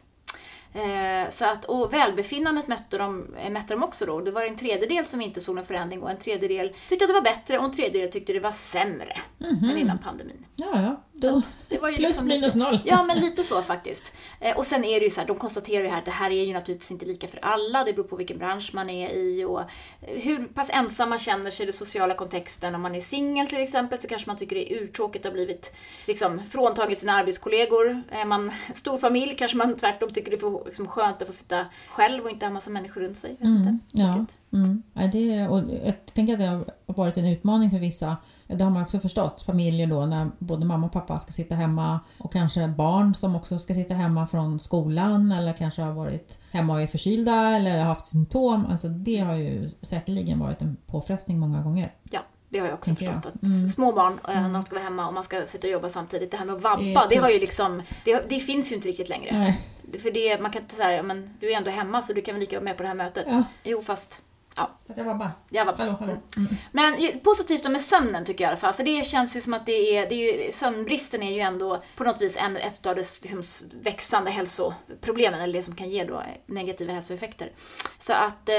Eh, 0.74 1.30
så 1.30 1.46
att, 1.46 1.66
och 1.66 1.94
välbefinnandet 1.94 2.68
mätte 2.68 2.98
de, 2.98 3.36
eh, 3.36 3.50
mätte 3.50 3.74
de 3.74 3.84
också 3.84 4.06
då. 4.06 4.22
Det 4.22 4.32
var 4.32 4.42
en 4.42 4.56
tredjedel 4.56 5.06
som 5.06 5.22
inte 5.22 5.42
såg 5.42 5.56
någon 5.56 5.66
förändring 5.66 6.04
och 6.04 6.12
en 6.12 6.18
tredjedel 6.18 6.72
tyckte 6.90 7.06
att 7.06 7.10
det 7.10 7.14
var 7.14 7.22
bättre 7.22 7.58
och 7.60 7.66
en 7.66 7.72
tredjedel 7.72 8.12
tyckte 8.12 8.34
det 8.34 8.40
var 8.40 8.52
sämre 8.52 9.18
mm 9.40 9.56
-hmm. 9.56 9.72
än 9.72 9.78
innan 9.78 9.98
pandemin. 9.98 10.46
Ja, 10.56 10.82
ja. 10.82 11.04
Då, 11.12 11.42
det 11.70 11.78
var 11.78 11.90
ju 11.90 11.96
plus 11.96 12.08
liksom 12.08 12.28
minus 12.28 12.56
noll. 12.56 12.80
Ja, 12.86 13.04
men 13.04 13.20
lite 13.20 13.44
så 13.44 13.62
faktiskt. 13.62 14.12
Eh, 14.40 14.58
och 14.58 14.66
sen 14.66 14.84
är 14.84 15.00
det 15.00 15.04
ju 15.04 15.10
så 15.10 15.22
här, 15.22 15.28
de 15.28 15.38
konstaterar 15.38 15.84
ju 15.84 15.90
här 15.90 15.98
att 15.98 16.06
det 16.06 16.12
här 16.12 16.32
är 16.32 16.44
ju 16.44 16.54
naturligtvis 16.54 16.92
inte 16.92 17.06
lika 17.06 17.28
för 17.28 17.40
alla. 17.46 17.84
Det 17.84 17.94
beror 17.94 18.08
på 18.08 18.16
vilken 18.16 18.38
bransch 18.38 18.72
man 18.74 18.90
är 18.90 19.10
i 19.10 19.44
och 19.44 19.62
hur 20.00 20.46
pass 20.46 20.70
ensam 20.74 21.10
man 21.10 21.20
känner 21.20 21.50
sig 21.50 21.64
i 21.64 21.66
den 21.66 21.74
sociala 21.74 22.14
kontexten. 22.14 22.76
Om 22.76 22.82
man 22.82 22.96
är 22.96 23.02
singel 23.02 23.48
till 23.48 23.62
exempel 23.62 24.00
så 24.00 24.08
kanske 24.08 24.30
man 24.30 24.38
tycker 24.38 24.56
det 24.56 24.74
är 24.74 24.78
urtråkigt 24.78 25.26
att 25.26 25.32
ha 25.32 25.34
blivit 25.34 25.76
liksom, 26.08 26.42
fråntagen 26.50 26.96
sina 26.96 27.14
arbetskollegor. 27.14 28.04
Är 28.10 28.26
man 28.26 28.52
stor 28.74 28.98
familj 28.98 29.36
kanske 29.36 29.58
man 29.58 29.76
tvärtom 29.76 30.10
tycker 30.10 30.32
det 30.32 30.38
är 30.38 30.40
för 30.40 30.61
liksom, 30.66 30.88
skönt 30.88 31.22
att 31.22 31.28
få 31.28 31.34
sitta 31.34 31.66
själv 31.90 32.24
och 32.24 32.30
inte 32.30 32.46
ha 32.46 32.54
massa 32.54 32.72
människor 32.72 33.02
runt 33.02 33.18
sig. 33.18 33.38
Mm, 33.42 33.80
ja, 33.92 34.26
mm. 34.54 34.84
ja 34.94 35.08
det, 35.08 35.48
och 35.48 35.60
jag 35.86 36.06
tänker 36.14 36.34
att 36.34 36.40
det 36.40 36.46
har 36.46 36.66
varit 36.86 37.18
en 37.18 37.26
utmaning 37.26 37.72
för 37.72 37.80
vissa 37.80 38.18
det 38.58 38.64
har 38.64 38.72
man 38.72 38.84
också 38.84 39.00
förstått, 39.00 39.42
familjer 39.42 39.88
då 39.88 40.06
när 40.06 40.32
både 40.40 40.66
mamma 40.66 40.86
och 40.86 40.92
pappa 40.92 41.18
ska 41.18 41.32
sitta 41.32 41.56
hemma 41.56 42.00
och 42.18 42.34
kanske 42.34 42.68
barn 42.68 43.16
som 43.16 43.36
också 43.36 43.60
ska 43.60 43.74
sitta 43.74 43.94
hemma 43.94 44.28
från 44.28 44.60
skolan 44.60 45.32
eller 45.32 45.54
kanske 45.54 45.82
har 45.82 45.94
varit 45.94 46.40
hemma 46.52 46.74
och 46.74 46.82
är 46.82 46.88
förkylda 46.88 47.56
eller 47.56 47.78
har 47.78 47.86
haft 47.86 48.06
symptom. 48.06 48.66
Alltså 48.66 48.88
det 48.88 49.18
har 49.18 49.36
ju 49.36 49.72
säkerligen 49.82 50.40
varit 50.40 50.62
en 50.62 50.78
påfrestning 50.88 51.40
många 51.40 51.62
gånger. 51.62 51.94
Ja. 52.12 52.20
Det 52.50 52.60
har 52.60 52.68
jag 52.68 52.74
också 52.74 52.88
Tänker 52.88 53.06
förstått. 53.06 53.34
Jag. 53.42 53.50
Mm. 53.50 53.66
Att 53.66 53.72
små 53.72 53.92
barn, 53.92 54.20
eh, 54.28 54.38
mm. 54.38 54.54
de 54.54 54.62
ska 54.62 54.76
vara 54.76 54.84
hemma 54.84 55.08
och 55.08 55.14
man 55.14 55.24
ska 55.24 55.46
sitta 55.46 55.68
och 55.68 55.74
jobba 55.74 55.90
samtidigt. 55.90 56.32
Det 56.32 56.38
här 56.38 56.46
med 56.46 56.56
att 56.56 56.62
vabba, 56.62 56.82
det, 56.84 57.08
det 57.10 57.16
har 57.16 57.30
ju 57.30 57.40
liksom, 57.40 57.82
det, 58.06 58.30
det, 58.30 58.40
finns 58.40 58.72
ju 58.72 58.76
inte 58.76 58.88
riktigt 58.88 59.10
längre. 59.10 59.38
Nej. 59.38 59.62
För 60.00 60.12
det, 60.12 60.42
man 60.42 60.52
kan 60.52 60.62
inte 60.62 60.76
säga, 60.76 61.04
men 61.04 61.30
du 61.40 61.52
är 61.52 61.58
ändå 61.58 61.70
hemma 61.72 62.02
så 62.02 62.14
du 62.14 62.22
kan 62.22 62.36
väl 62.36 62.40
lika 62.40 62.56
vara 62.56 62.64
med 62.64 62.78
på 62.78 62.84
det 62.84 62.90
här 62.90 62.96
mötet. 62.96 63.26
Ja. 63.30 63.44
Jo, 63.64 63.82
fast 63.82 64.22
Ja. 64.56 64.72
Fast 64.88 64.98
jag 64.98 65.06
vabbar. 65.06 65.32
Jag 65.50 65.66
vabbar. 65.66 65.86
Hallå, 65.86 65.98
hallå. 66.00 66.18
Mm. 66.38 66.56
Men 66.72 67.20
positivt 67.24 67.72
med 67.72 67.82
sömnen 67.82 68.26
tycker 68.26 68.44
jag 68.44 68.50
i 68.50 68.52
alla 68.52 68.58
fall. 68.58 68.74
För 68.74 68.84
det 68.84 69.06
känns 69.06 69.36
ju 69.36 69.42
som 69.42 69.54
att 69.54 69.66
det 69.66 69.98
är, 69.98 70.10
det 70.10 70.16
är 70.16 70.46
ju, 70.46 70.52
sömnbristen 70.52 71.24
är 71.24 71.32
ju 71.32 71.40
ändå 71.40 71.84
på 71.96 72.04
något 72.04 72.22
vis 72.22 72.38
en, 72.38 72.58
ett 72.58 72.88
av 72.88 72.96
de 72.96 73.04
liksom, 73.22 73.44
växande 73.82 74.32
hälsoproblemen, 74.32 75.42
eller 75.42 75.54
det 75.54 75.64
som 75.64 75.76
kan 75.76 75.90
ge 75.90 76.04
då 76.04 76.24
negativa 76.46 76.94
hälsoeffekter. 76.94 77.52
Så 78.00 78.14
att 78.14 78.50
eh, 78.50 78.56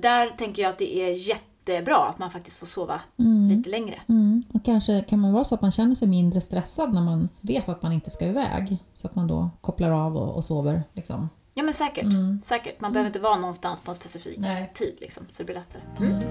där 0.00 0.36
tänker 0.38 0.62
jag 0.62 0.68
att 0.68 0.78
det 0.78 0.96
är 0.96 1.10
jättebra 1.72 2.08
att 2.08 2.18
man 2.18 2.30
faktiskt 2.30 2.58
får 2.58 2.66
sova 2.66 3.00
mm. 3.18 3.48
lite 3.48 3.70
längre. 3.70 4.00
Mm. 4.08 4.42
Och 4.52 4.64
kanske 4.64 5.02
kan 5.02 5.20
man 5.20 5.32
vara 5.32 5.44
så 5.44 5.54
att 5.54 5.62
man 5.62 5.70
känner 5.70 5.94
sig 5.94 6.08
mindre 6.08 6.40
stressad 6.40 6.94
när 6.94 7.00
man 7.00 7.28
vet 7.40 7.68
att 7.68 7.82
man 7.82 7.92
inte 7.92 8.10
ska 8.10 8.26
iväg. 8.26 8.78
Så 8.94 9.06
att 9.06 9.14
man 9.14 9.26
då 9.26 9.50
kopplar 9.60 9.90
av 9.90 10.16
och, 10.16 10.34
och 10.36 10.44
sover. 10.44 10.82
Liksom. 10.92 11.28
Ja 11.54 11.62
men 11.62 11.74
säkert. 11.74 12.04
Mm. 12.04 12.40
säkert. 12.44 12.80
Man 12.80 12.92
behöver 12.92 13.08
inte 13.08 13.20
vara 13.20 13.36
någonstans 13.36 13.80
på 13.80 13.90
en 13.90 13.94
specifik 13.94 14.38
Nej. 14.38 14.72
tid 14.74 14.96
liksom, 15.00 15.26
så 15.30 15.34
det 15.38 15.44
blir 15.44 15.54
lättare. 15.54 15.82
Mm. 15.98 16.12
mm. 16.12 16.22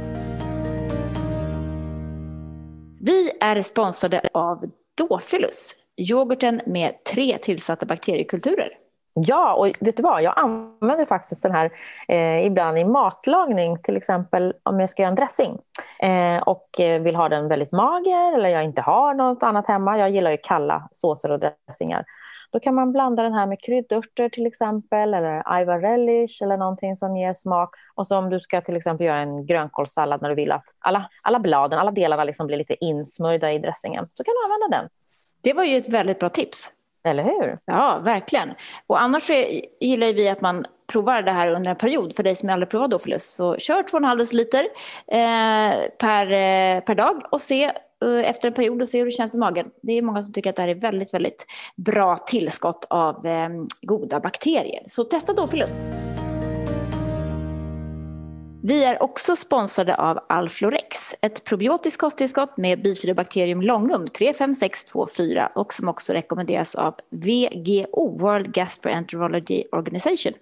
Vi 3.00 3.32
är 3.42 3.62
sponsrade 3.62 4.30
av 4.34 4.66
Dofilus, 4.98 5.76
yoghurten 5.98 6.62
med 6.66 7.04
tre 7.14 7.38
tillsatta 7.38 7.86
bakteriekulturer. 7.86 8.70
Ja, 9.18 9.54
och 9.54 9.68
vet 9.80 9.98
du 9.98 10.04
vad? 10.04 10.24
Jag 10.24 10.34
använder 10.38 11.06
faktiskt 11.06 11.44
den 11.44 11.52
här 11.52 11.72
eh, 12.08 12.46
ibland 12.46 12.78
i 12.78 12.84
matlagning, 12.84 13.78
till 13.84 13.98
exempel 13.98 14.54
om 14.64 14.80
jag 14.80 14.90
ska 14.90 15.02
göra 15.02 15.10
en 15.10 15.16
dressing 15.16 15.58
eh, 16.00 16.38
och 16.38 16.80
eh, 16.80 17.02
vill 17.02 17.16
ha 17.16 17.30
den 17.30 17.48
väldigt 17.48 17.72
mager 17.72 18.34
eller 18.34 18.50
jag 18.50 18.64
inte 18.64 18.82
har 18.82 19.14
något 19.14 19.44
annat 19.44 19.68
hemma. 19.68 19.98
Jag 19.98 20.10
gillar 20.10 20.32
ju 20.32 20.38
kalla 20.38 20.90
såser 20.92 21.32
och 21.32 21.40
dressingar. 21.40 22.06
Då 22.52 22.60
kan 22.60 22.76
man 22.76 22.92
blanda 22.92 23.24
den 23.24 23.34
här 23.34 23.48
med 23.48 23.62
kryddörter 23.62 24.30
till 24.30 24.46
exempel 24.46 25.14
eller 25.14 25.62
Ivar 25.62 25.80
relish 25.80 26.44
eller 26.44 26.58
någonting 26.58 26.96
som 26.96 27.18
ger 27.18 27.34
smak. 27.34 27.70
Och 27.96 28.08
så 28.08 28.18
om 28.18 28.30
du 28.30 28.40
ska 28.40 28.62
till 28.62 28.76
exempel 28.76 29.08
göra 29.08 29.18
en 29.18 29.46
grönkålssallad 29.46 30.22
när 30.22 30.30
du 30.30 30.36
vill 30.36 30.52
att 30.52 30.66
alla, 30.80 31.10
alla 31.24 31.40
bladen, 31.40 31.80
alla 31.80 31.92
delarna 31.92 32.24
liksom 32.24 32.48
blir 32.48 32.58
lite 32.58 32.86
insmörjda 32.86 33.54
i 33.54 33.60
dressingen, 33.60 34.08
så 34.10 34.24
kan 34.24 34.34
du 34.34 34.54
använda 34.54 34.78
den. 34.78 34.90
Det 35.44 35.54
var 35.54 35.64
ju 35.64 35.78
ett 35.78 35.90
väldigt 35.90 36.20
bra 36.20 36.30
tips. 36.30 36.72
Eller 37.06 37.24
hur? 37.24 37.58
Ja, 37.66 38.02
verkligen. 38.04 38.54
Och 38.88 39.02
annars 39.02 39.30
gillar 39.80 40.14
vi 40.14 40.30
att 40.30 40.42
man 40.42 40.66
provar 40.88 41.22
det 41.22 41.32
här 41.32 41.48
under 41.48 41.72
en 41.72 41.78
period. 41.78 42.16
För 42.16 42.24
dig 42.24 42.36
som 42.36 42.50
aldrig 42.50 42.70
provat 42.70 42.92
Dofilus, 42.92 43.34
så 43.36 43.58
kör 43.58 43.84
2,5 43.84 44.18
deciliter 44.18 44.68
eh, 45.08 45.90
per, 46.00 46.32
eh, 46.32 46.80
per 46.80 46.96
dag 46.96 47.22
och 47.32 47.42
se 47.42 47.72
Eh, 48.06 48.30
efter 48.30 48.48
en 48.48 48.54
period 48.54 48.82
och 48.82 48.88
se 48.88 49.00
hur 49.00 49.06
det 49.06 49.12
känns 49.12 49.36
i 49.36 49.38
magen. 49.38 49.68
Det 49.82 49.94
är 49.94 50.02
många 50.02 50.22
som 50.22 50.34
tycker 50.34 50.50
att 50.50 50.56
det 50.56 50.62
här 50.62 50.70
är 50.70 50.76
väldigt, 50.76 51.14
väldigt 51.14 51.46
bra 51.76 52.18
tillskott 52.18 52.86
av 52.90 53.26
eh, 53.26 53.50
goda 53.82 54.20
bakterier. 54.20 54.84
Så 54.88 55.04
testa 55.04 55.34
Dofilus. 55.34 55.92
Vi 58.68 58.84
är 58.84 59.04
också 59.04 59.36
sponsrade 59.36 59.96
av 59.96 60.20
Alflorex, 60.30 61.16
ett 61.22 61.44
probiotiskt 61.44 62.02
kosttillskott 62.02 62.58
med 62.58 62.82
bifidobakterium 62.82 63.62
longum 63.62 64.08
35624 64.08 65.52
och 65.56 65.74
som 65.74 65.88
också 65.88 66.14
rekommenderas 66.14 66.76
av 66.76 66.96
VGO, 67.10 68.18
World 68.20 68.54
Gastroenterology 68.54 69.64
Organization. 69.72 70.34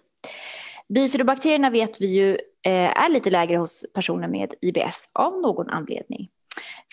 Bifidobakterierna 0.88 1.70
vet 1.70 2.02
vi 2.02 2.06
ju 2.06 2.30
eh, 2.62 3.04
är 3.04 3.10
lite 3.10 3.30
lägre 3.30 3.58
hos 3.58 3.86
personer 3.94 4.28
med 4.28 4.54
IBS 4.62 5.10
av 5.14 5.42
någon 5.42 5.70
anledning 5.70 6.30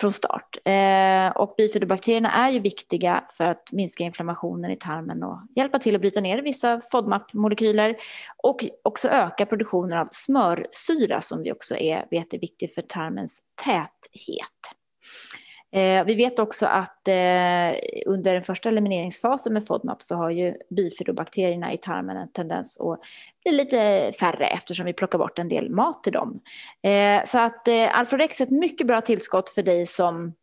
från 0.00 0.12
start. 0.12 0.56
Eh, 0.64 1.36
och 1.36 1.54
bifidobakterierna 1.56 2.32
är 2.32 2.50
ju 2.50 2.60
viktiga 2.60 3.24
för 3.36 3.44
att 3.44 3.72
minska 3.72 4.04
inflammationen 4.04 4.70
i 4.70 4.76
tarmen 4.76 5.22
och 5.22 5.38
hjälpa 5.56 5.78
till 5.78 5.94
att 5.94 6.00
bryta 6.00 6.20
ner 6.20 6.42
vissa 6.42 6.80
FODMAP-molekyler 6.92 7.96
och 8.42 8.64
också 8.84 9.08
öka 9.08 9.46
produktionen 9.46 9.98
av 9.98 10.08
smörsyra 10.10 11.20
som 11.20 11.42
vi 11.42 11.52
också 11.52 11.76
är, 11.76 12.06
vet 12.10 12.34
är 12.34 12.38
viktig 12.38 12.74
för 12.74 12.82
tarmens 12.82 13.42
täthet. 13.64 14.76
Eh, 15.72 16.04
vi 16.04 16.14
vet 16.14 16.38
också 16.38 16.66
att 16.66 17.08
eh, 17.08 17.78
under 18.06 18.32
den 18.32 18.42
första 18.42 18.68
elimineringsfasen 18.68 19.52
med 19.52 19.66
FODMAP 19.66 20.02
så 20.02 20.14
har 20.14 20.30
ju 20.30 20.54
bifidobakterierna 20.70 21.72
i 21.72 21.76
tarmen 21.76 22.16
en 22.16 22.32
tendens 22.32 22.80
att 22.80 23.00
bli 23.44 23.52
lite 23.52 24.12
färre 24.20 24.46
eftersom 24.46 24.86
vi 24.86 24.92
plockar 24.92 25.18
bort 25.18 25.38
en 25.38 25.48
del 25.48 25.70
mat 25.70 26.02
till 26.04 26.12
dem. 26.12 26.40
Eh, 26.82 27.24
så 27.24 27.38
att 27.38 27.68
eh, 27.68 27.74
är 28.40 28.42
ett 28.42 28.50
mycket 28.50 28.86
bra 28.86 29.00
tillskott 29.00 29.48
för 29.48 29.62
dig 29.62 29.86
som 29.86 30.34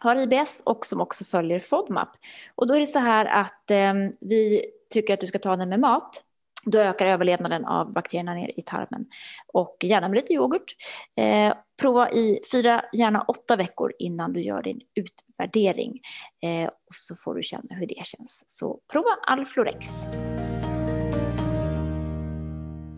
har 0.00 0.16
IBS 0.16 0.62
och 0.66 0.86
som 0.86 1.00
också 1.00 1.24
följer 1.24 1.58
FODMAP. 1.58 2.08
Och 2.54 2.66
då 2.66 2.74
är 2.74 2.80
det 2.80 2.86
så 2.86 2.98
här 2.98 3.26
att 3.26 3.70
eh, 3.70 3.94
vi 4.20 4.64
tycker 4.90 5.14
att 5.14 5.20
du 5.20 5.26
ska 5.26 5.38
ta 5.38 5.56
den 5.56 5.68
med 5.68 5.80
mat 5.80 6.22
då 6.64 6.78
ökar 6.78 7.06
överlevnaden 7.06 7.64
av 7.64 7.92
bakterierna 7.92 8.34
ner 8.34 8.58
i 8.58 8.62
tarmen. 8.62 9.06
Och 9.52 9.76
gärna 9.82 10.08
med 10.08 10.16
lite 10.16 10.32
yoghurt. 10.32 10.74
Eh, 11.16 11.54
prova 11.80 12.10
i 12.10 12.40
fyra, 12.52 12.84
gärna 12.92 13.22
åtta 13.22 13.56
veckor 13.56 13.92
innan 13.98 14.32
du 14.32 14.42
gör 14.42 14.62
din 14.62 14.80
utvärdering. 14.94 16.00
Eh, 16.42 16.68
och 16.68 16.94
så 16.94 17.16
får 17.16 17.34
du 17.34 17.42
känna 17.42 17.74
hur 17.74 17.86
det 17.86 18.06
känns. 18.06 18.44
Så 18.46 18.80
prova 18.92 19.10
Alflorex. 19.26 19.88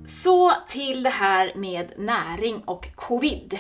Så 0.07 0.53
till 0.69 1.03
det 1.03 1.11
här 1.11 1.53
med 1.57 1.93
näring 1.97 2.63
och 2.65 2.89
covid. 2.95 3.59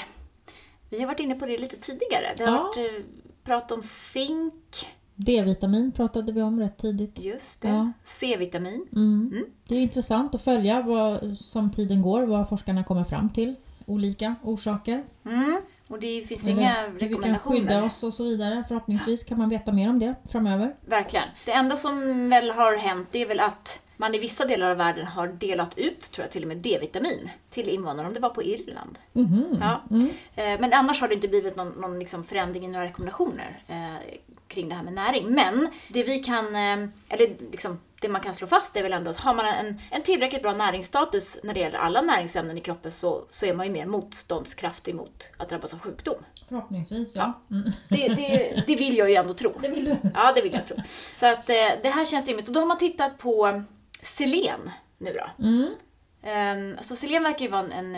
Vi 0.90 1.00
har 1.00 1.06
varit 1.06 1.20
inne 1.20 1.34
på 1.34 1.46
det 1.46 1.58
lite 1.58 1.76
tidigare. 1.76 2.32
Det 2.36 2.44
har 2.44 2.52
Ja. 2.56 2.62
varit 2.62 2.76
eh, 2.76 3.04
prat 3.44 3.72
om 3.72 3.82
zink, 3.82 4.86
D-vitamin 5.14 5.92
pratade 5.92 6.32
vi 6.32 6.42
om 6.42 6.60
rätt 6.60 6.76
tidigt. 6.78 7.20
just 7.20 7.62
det, 7.62 7.68
Ja. 7.68 7.92
C-vitamin. 8.04 8.86
Mm. 8.92 9.44
Det 9.68 9.74
är 9.76 9.80
intressant 9.80 10.34
att 10.34 10.42
följa 10.44 10.82
vad, 10.82 11.36
som 11.38 11.70
tiden 11.70 12.02
går, 12.02 12.22
vad 12.22 12.48
forskarna 12.48 12.84
kommer 12.84 13.04
fram 13.04 13.30
till. 13.32 13.54
Olika 13.86 14.34
orsaker. 14.42 15.04
Mm. 15.26 15.56
Och 15.88 15.98
det 16.00 16.28
finns 16.28 16.46
Eller 16.46 16.60
inga 16.60 16.74
hur 16.82 16.92
vi 16.92 16.98
kan 16.98 17.08
rekommendationer. 17.08 17.58
skydda 17.58 17.84
oss 17.84 18.02
och 18.02 18.14
så 18.14 18.24
vidare. 18.24 18.64
Förhoppningsvis 18.68 19.24
kan 19.24 19.38
man 19.38 19.48
veta 19.48 19.72
mer 19.72 19.88
om 19.88 19.98
det 19.98 20.14
framöver. 20.28 20.74
Verkligen. 20.86 21.28
Det 21.46 21.52
enda 21.52 21.76
som 21.76 22.28
väl 22.30 22.50
har 22.50 22.76
hänt 22.76 23.08
det 23.10 23.18
är 23.22 23.26
väl 23.26 23.40
att 23.40 23.80
man 23.96 24.14
i 24.14 24.18
vissa 24.18 24.44
delar 24.44 24.70
av 24.70 24.76
världen 24.76 25.06
har 25.06 25.28
delat 25.28 25.78
ut, 25.78 26.00
tror 26.00 26.22
jag, 26.24 26.30
till 26.30 26.42
och 26.42 26.48
med 26.48 26.56
D-vitamin 26.56 27.28
till 27.50 27.68
invånarna, 27.68 28.08
om 28.08 28.14
det 28.14 28.20
var 28.20 28.28
på 28.30 28.42
Irland. 28.42 28.98
Mhm. 29.12 29.44
Ja. 29.60 29.82
Mm. 29.90 30.08
Eh, 30.34 30.60
Men 30.60 30.72
annars 30.72 31.00
har 31.00 31.08
det 31.08 31.14
inte 31.14 31.28
blivit 31.28 31.56
någon, 31.56 31.68
någon 31.68 31.98
liksom 31.98 32.24
förändring 32.24 32.64
i 32.64 32.68
några 32.68 32.84
rekommendationer 32.84 33.62
eh, 33.68 33.94
kring 34.54 34.68
det 34.68 34.74
här 34.74 34.82
med 34.82 34.92
näring. 34.92 35.30
Men 35.30 35.68
det 35.88 36.02
vi 36.02 36.18
kan, 36.18 36.46
eh, 36.46 36.88
eller 37.08 37.50
liksom, 37.50 37.80
det 38.00 38.08
man 38.08 38.20
kan 38.20 38.34
slå 38.34 38.46
fast 38.46 38.76
är 38.76 38.82
väl 38.82 38.92
ändå 38.92 39.10
att 39.10 39.16
har 39.16 39.34
man 39.34 39.46
en, 39.46 39.80
en 39.90 40.02
tillräckligt 40.02 40.42
bra 40.42 40.52
näringsstatus 40.52 41.38
när 41.42 41.54
det 41.54 41.60
gäller 41.60 41.78
alla 41.78 42.02
näringsämnen 42.02 42.58
i 42.58 42.60
kroppen 42.60 42.90
så, 42.90 43.24
så 43.30 43.46
är 43.46 43.54
man 43.54 43.66
ju 43.66 43.72
mer 43.72 43.86
motståndskraftig 43.86 44.94
mot 44.94 45.28
att 45.36 45.48
drabbas 45.48 45.74
av 45.74 45.80
sjukdom. 45.80 46.24
Förhoppningsvis, 46.48 47.16
ja. 47.16 47.42
Mm. 47.50 47.70
Det, 47.88 48.08
det, 48.08 48.64
det 48.66 48.76
vill 48.76 48.96
jag 48.96 49.10
ju 49.10 49.16
ändå 49.16 49.34
tro. 49.34 49.52
Det 49.62 49.68
vill 49.68 49.84
du. 49.84 49.96
Ja, 50.14 50.32
det 50.32 50.42
vill 50.42 50.52
jag 50.52 50.66
tro. 50.66 50.76
Så 51.16 51.26
att 51.26 51.50
eh, 51.50 51.68
det 51.82 51.88
här 51.88 52.04
känns 52.04 52.26
rimligt. 52.26 52.48
Och 52.48 52.54
då 52.54 52.60
har 52.60 52.66
man 52.66 52.78
tittat 52.78 53.18
på 53.18 53.62
selen 54.02 54.70
nu 54.98 55.12
då. 55.12 55.44
Mm. 55.44 55.70
Um, 56.24 56.78
så 56.80 56.96
selen 56.96 57.22
verkar 57.22 57.44
ju 57.44 57.50
vara 57.50 57.62
en, 57.62 57.72
en, 57.72 57.94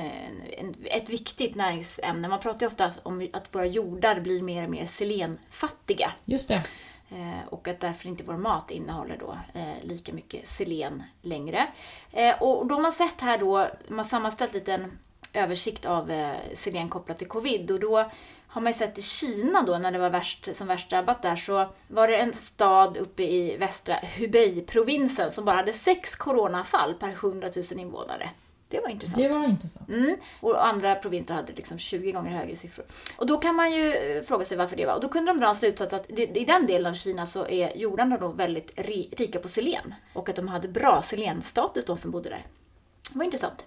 en, 0.59 0.75
ett 0.85 1.09
viktigt 1.09 1.55
näringsämne. 1.55 2.29
Man 2.29 2.41
pratar 2.41 2.61
ju 2.61 2.67
ofta 2.67 2.93
om 3.03 3.29
att 3.33 3.55
våra 3.55 3.67
jordar 3.67 4.21
blir 4.21 4.43
mer 4.43 4.65
och 4.65 4.71
mer 4.71 4.87
selenfattiga. 4.87 6.12
Just 6.25 6.49
det. 6.49 6.65
Eh, 7.11 7.49
och 7.49 7.69
att 7.69 7.81
därför 7.81 8.09
inte 8.09 8.25
vår 8.25 8.37
mat 8.37 8.71
innehåller 8.71 9.17
då 9.17 9.39
eh, 9.55 9.75
lika 9.83 10.12
mycket 10.12 10.49
selen 10.49 11.03
längre. 11.23 11.67
Eh, 12.12 12.43
och 12.43 12.67
då 12.67 12.75
har 12.75 12.83
man 12.83 12.93
sett 12.93 13.21
här 13.21 13.39
då, 13.39 13.69
man 13.89 13.99
har 13.99 14.05
sammanställt 14.05 14.55
lite 14.55 14.73
en 14.73 14.99
översikt 15.33 15.87
av 15.87 16.11
eh, 16.11 16.37
selen 16.55 16.89
kopplat 16.89 17.19
till 17.19 17.29
covid 17.29 17.71
och 17.71 17.81
då 17.81 18.11
har 18.57 18.61
man 18.61 18.73
ju 18.73 18.79
sett 18.79 18.99
i 18.99 19.03
Kina 19.03 19.62
då 19.62 19.79
när 19.79 19.92
det 19.92 19.99
var 19.99 20.11
värst, 20.11 20.57
som 20.57 20.69
värst 20.69 20.90
drabbat 20.90 21.23
där 21.23 21.37
så 21.37 21.69
var 21.88 22.09
det 22.09 22.16
en 22.16 22.33
stad 22.33 22.97
uppe 22.97 23.23
i 23.23 23.57
västra 23.57 23.97
Hubei-provinsen 24.16 25.31
som 25.31 25.45
bara 25.45 25.57
hade 25.57 25.73
sex 25.73 26.16
coronafall 26.16 26.95
per 26.95 27.11
100 27.11 27.49
000 27.57 27.81
invånare. 27.81 28.31
Det 28.69 28.81
var 28.81 28.88
intressant. 28.88 29.23
Det 29.23 29.29
var 29.29 29.45
intressant. 29.45 29.88
Mm. 29.88 30.16
Och 30.40 30.66
andra 30.66 30.95
provinser 30.95 31.35
hade 31.35 31.53
liksom 31.53 31.79
20 31.79 32.12
gånger 32.12 32.31
högre 32.31 32.57
siffror. 32.57 32.87
Och 33.16 33.27
då 33.27 33.38
kan 33.38 33.55
man 33.55 33.73
ju 33.73 33.92
eh, 33.92 34.23
fråga 34.23 34.45
sig 34.45 34.57
varför 34.57 34.77
det 34.77 34.87
var. 34.87 34.95
Och 34.95 35.01
då 35.01 35.09
kunde 35.09 35.33
de 35.33 35.40
dra 35.40 35.49
en 35.49 35.55
slutsats 35.55 35.92
att 35.92 36.11
i 36.11 36.45
den 36.45 36.66
delen 36.66 36.90
av 36.90 36.95
Kina 36.95 37.27
så 37.27 37.47
är 37.47 37.77
jordarna 37.77 38.19
då 38.19 38.29
väldigt 38.29 38.73
ri, 38.77 39.14
rika 39.16 39.38
på 39.38 39.49
selen. 39.49 39.95
Och 40.12 40.29
att 40.29 40.37
de 40.37 40.49
hade 40.49 40.69
bra 40.69 41.03
selenstatus, 41.03 41.85
de 41.85 41.97
som 41.97 42.11
bodde 42.11 42.29
där. 42.29 42.47
Det 43.12 43.19
var 43.19 43.25
intressant. 43.25 43.66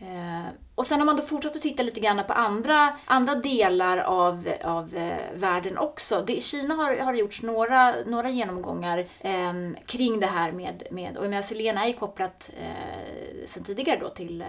Eh, 0.00 0.48
och 0.74 0.86
sen 0.86 0.98
har 0.98 1.06
man 1.06 1.16
då 1.16 1.22
fortsatt 1.22 1.56
att 1.56 1.62
titta 1.62 1.82
lite 1.82 2.00
grann 2.00 2.22
på 2.26 2.32
andra, 2.32 2.96
andra 3.04 3.34
delar 3.34 3.98
av, 3.98 4.48
av 4.64 4.94
eh, 4.94 5.14
världen 5.34 5.78
också. 5.78 6.24
Det, 6.26 6.36
I 6.36 6.40
Kina 6.40 6.74
har, 6.74 6.96
har 6.96 7.12
det 7.12 7.18
gjorts 7.18 7.42
några, 7.42 7.94
några 8.06 8.30
genomgångar 8.30 8.98
eh, 9.20 9.52
kring 9.86 10.20
det 10.20 10.26
här 10.26 10.52
med, 10.52 10.82
med 10.90 11.16
och 11.16 11.24
jag 11.24 11.30
menar, 11.30 11.42
selen 11.42 11.78
är 11.78 11.86
ju 11.86 11.92
kopplat 11.92 12.50
eh, 12.60 13.46
sen 13.46 13.64
tidigare 13.64 14.00
då 14.00 14.08
till 14.08 14.40
eh, 14.40 14.46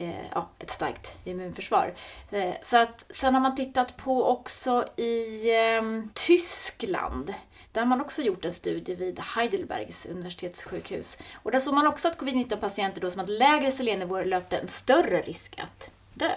Eh, 0.00 0.26
ja, 0.34 0.48
ett 0.58 0.70
starkt 0.70 1.26
immunförsvar. 1.26 1.94
Eh, 2.30 2.54
så 2.62 2.76
att, 2.76 3.06
sen 3.10 3.34
har 3.34 3.40
man 3.40 3.54
tittat 3.54 3.96
på 3.96 4.24
också 4.24 4.84
i 4.96 5.50
eh, 5.56 6.10
Tyskland. 6.14 7.34
Där 7.72 7.80
har 7.80 7.88
man 7.88 8.00
också 8.00 8.22
gjort 8.22 8.44
en 8.44 8.52
studie 8.52 8.94
vid 8.94 9.20
Heidelbergs 9.20 10.06
universitetssjukhus. 10.06 11.18
Och 11.42 11.50
där 11.50 11.60
såg 11.60 11.74
man 11.74 11.86
också 11.86 12.08
att 12.08 12.18
covid-19-patienter 12.18 13.00
då 13.00 13.10
som 13.10 13.20
hade 13.20 13.32
lägre 13.32 13.72
selennivåer 13.72 14.24
löpte 14.24 14.58
en 14.58 14.68
större 14.68 15.20
risk 15.20 15.60
att 15.60 15.90
dö. 16.14 16.30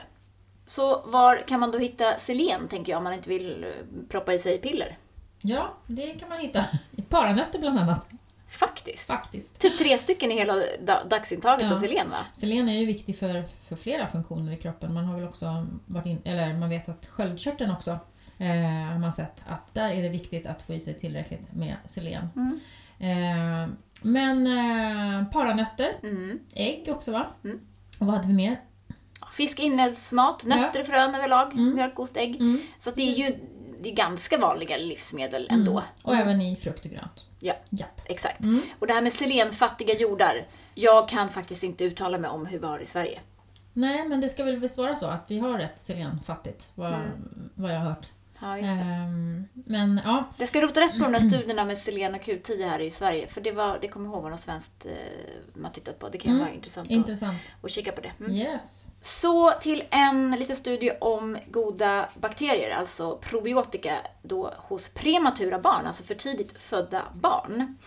Så 0.66 1.02
var 1.06 1.48
kan 1.48 1.60
man 1.60 1.72
då 1.72 1.78
hitta 1.78 2.18
selen, 2.18 2.68
tänker 2.68 2.92
jag, 2.92 2.98
om 2.98 3.04
man 3.04 3.14
inte 3.14 3.30
vill 3.30 3.64
eh, 3.64 3.70
proppa 4.10 4.34
i 4.34 4.40
sig 4.40 4.58
piller? 4.58 4.98
Ja, 5.42 5.74
det 5.88 6.20
kan 6.20 6.30
man 6.30 6.40
hitta. 6.40 6.66
I 6.92 7.02
paranötter 7.02 7.60
bland 7.60 7.80
annat. 7.80 8.08
Faktiskt. 8.52 9.08
Faktiskt. 9.08 9.60
Typ 9.60 9.78
tre 9.78 9.98
stycken 9.98 10.32
i 10.32 10.36
hela 10.36 10.56
da- 10.86 11.04
dagsintaget 11.04 11.66
Ja. 11.66 11.74
av 11.74 11.78
selen, 11.78 12.10
va? 12.10 12.18
Selen 12.34 12.70
är 12.70 12.80
ju 12.80 12.86
viktig 12.86 13.18
för, 13.18 13.44
för 13.68 13.76
flera 13.76 14.08
funktioner 14.08 14.52
i 14.52 14.58
kroppen. 14.58 14.94
Man 14.94 15.06
har 15.06 15.16
väl 15.16 15.28
också 15.28 15.68
varit 15.86 16.06
in, 16.06 16.22
eller 16.26 16.54
man 16.58 16.70
vet 16.70 16.90
att 16.90 17.06
sköldkörteln 17.06 17.72
också 17.72 17.92
eh, 18.38 18.48
har 18.92 19.00
man 19.00 19.14
sett 19.14 19.44
att 19.48 19.74
där 19.74 19.90
är 19.92 20.04
det 20.04 20.10
viktigt 20.10 20.46
att 20.48 20.62
få 20.62 20.74
i 20.74 20.80
sig 20.80 20.94
tillräckligt 21.00 21.54
med 21.54 21.76
selen. 21.86 22.28
Mm. 22.36 22.60
Eh, 23.00 23.70
men 24.02 24.48
eh, 24.48 25.28
paranötter, 25.32 25.92
Mm. 26.04 26.40
ägg 26.56 26.86
också 26.90 27.12
va? 27.12 27.28
Mm. 27.44 27.60
Och 28.00 28.06
vad 28.06 28.16
hade 28.16 28.28
vi 28.28 28.34
mer? 28.34 28.60
Fisk, 29.32 29.60
inälvsmat, 29.60 30.44
nötter, 30.46 30.84
frön 30.84 31.16
överlag, 31.16 31.54
Mm. 31.54 31.76
mjölk, 31.76 32.00
ost, 32.00 32.18
ägg. 32.18 32.36
Mm. 32.36 32.62
Så 32.80 32.92
det 32.92 33.02
är 33.02 33.16
ju 33.30 33.36
det 33.84 33.90
är 33.92 33.96
ganska 33.96 34.38
vanliga 34.38 34.78
livsmedel 34.78 35.48
ändå. 35.52 35.72
Mm. 35.72 35.84
Och 36.04 36.16
även 36.16 36.42
i 36.42 36.56
frukt 36.56 36.86
och 36.86 36.92
grönt. 36.92 37.26
Ja. 37.42 37.54
Japp. 37.70 38.02
Exakt. 38.06 38.40
Mm. 38.40 38.62
Och 38.80 38.88
det 38.88 38.94
här 38.94 39.02
med 39.02 39.14
selenfattiga 39.14 39.94
jordar. 39.94 40.48
Jag 40.76 41.10
kan 41.10 41.30
faktiskt 41.30 41.64
inte 41.64 41.84
uttala 41.84 42.18
mig 42.18 42.30
om 42.30 42.46
hur 42.46 42.60
vi 42.60 42.66
har 42.66 42.80
i 42.80 42.86
Sverige. 42.86 43.20
Nej, 43.74 44.08
men 44.08 44.22
det 44.22 44.30
ska 44.30 44.44
väl 44.44 44.58
visst 44.58 44.78
vara 44.78 44.96
så 44.96 45.06
att 45.06 45.26
vi 45.28 45.40
har 45.40 45.58
rätt 45.58 45.80
selenfattigt, 45.80 46.72
vad, 46.76 46.96
vad 47.56 47.72
jag 47.72 47.80
har 47.80 47.86
hört. 47.86 48.08
Ja, 48.42 48.58
just 48.58 48.78
det. 48.78 48.84
Ehm, 48.84 49.48
men 49.54 50.02
ja, 50.04 50.24
Jag 50.38 50.48
ska 50.48 50.62
rota 50.62 50.82
rätt 50.82 50.92
på 50.98 51.04
de 51.04 51.12
där 51.12 51.20
studierna 51.30 51.66
med 51.66 51.78
selen 51.78 52.16
och 52.16 52.22
Q10 52.22 52.70
här 52.70 52.80
i 52.80 52.90
Sverige. 52.92 53.28
För 53.28 53.42
det, 53.42 53.52
var, 53.52 53.78
det 53.82 53.88
kommer 53.88 54.06
jag 54.06 54.14
ihåg 54.14 54.24
var 54.24 54.30
något 54.30 54.40
svenskt 54.40 54.86
eh, 54.86 54.92
man 55.54 55.72
tittat 55.72 56.00
på. 56.00 56.10
Det 56.10 56.18
kan 56.18 56.32
Mm. 56.32 56.44
vara 56.44 56.54
intressant 56.54 56.88
att, 56.88 56.92
intressant. 56.92 57.56
att 57.62 57.72
kika 57.72 57.92
på 57.92 58.02
det. 58.02 58.12
Mm. 58.20 58.32
Yes. 58.32 58.86
Så 59.02 59.52
till 59.52 59.84
en 59.90 60.32
liten 60.32 60.56
studie 60.56 60.92
om 61.02 61.38
goda 61.52 62.10
bakterier, 62.16 62.72
alltså 62.76 63.18
probiotika 63.18 63.98
då 64.22 64.54
hos 64.58 64.90
prematura 64.90 65.60
barn, 65.60 65.88
alltså 65.88 66.04
för 66.04 66.16
tidigt 66.16 66.62
födda 66.62 67.02
barn. 67.14 67.78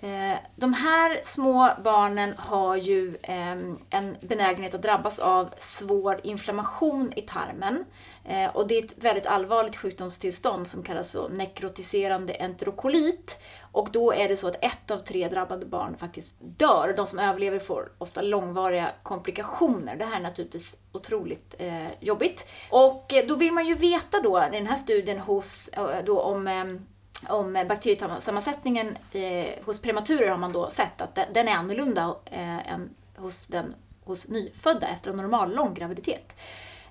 Eh, 0.00 0.38
De 0.56 0.72
här 0.74 1.20
små 1.24 1.70
barnen 1.84 2.34
har 2.36 2.76
ju 2.76 3.16
ehm, 3.22 3.78
en 3.90 4.16
benägenhet 4.20 4.74
att 4.74 4.82
drabbas 4.82 5.18
av 5.18 5.50
svår 5.58 6.20
inflammation 6.24 7.12
i 7.16 7.22
tarmen. 7.22 7.84
Eh, 8.24 8.56
Och 8.56 8.66
det 8.66 8.78
är 8.78 8.84
ett 8.84 9.04
väldigt 9.04 9.26
allvarligt 9.26 9.76
sjukdomstillstånd 9.76 10.68
som 10.68 10.82
kallas 10.82 11.10
för 11.10 11.28
nekrotiserande 11.28 12.34
enterokolit. 12.34 13.38
Och 13.72 13.90
då 13.92 14.12
är 14.12 14.28
det 14.28 14.36
så 14.36 14.48
att 14.48 14.64
ett 14.64 14.90
av 14.90 14.98
tre 14.98 15.28
drabbade 15.28 15.66
barn 15.66 15.96
faktiskt 15.96 16.34
dör. 16.40 16.94
De 16.96 17.06
som 17.06 17.18
överlever 17.18 17.58
får 17.58 17.92
ofta 17.98 18.22
långvariga 18.22 18.90
komplikationer. 19.02 19.96
Det 19.96 20.04
här 20.04 20.16
är 20.16 20.22
naturligtvis 20.22 20.76
otroligt 20.92 21.54
eh, 21.58 21.86
jobbigt. 22.00 22.48
Och 22.70 23.12
eh, 23.14 23.26
då 23.26 23.34
vill 23.34 23.52
man 23.52 23.66
ju 23.66 23.74
veta 23.74 24.20
då, 24.20 24.38
i 24.52 24.56
den 24.56 24.66
här 24.66 24.76
studien 24.76 25.18
hos, 25.18 25.68
eh, 25.68 26.04
då 26.04 26.20
om 26.20 26.48
ehm, 26.48 26.86
om 27.28 27.64
bakteriesammansättningen 27.68 28.96
eh, 29.12 29.46
hos 29.64 29.82
prematurer 29.82 30.28
har 30.28 30.38
man 30.38 30.52
då 30.52 30.70
sett 30.70 31.00
att 31.00 31.14
den, 31.14 31.32
den 31.32 31.48
är 31.48 31.52
annorlunda 31.52 32.16
eh, 32.24 32.72
än 32.72 32.90
hos, 33.16 33.46
den, 33.46 33.74
hos 34.04 34.28
nyfödda 34.28 34.88
efter 34.88 35.10
en 35.10 35.16
normal 35.16 35.54
lång 35.54 35.74
graviditet. 35.74 36.34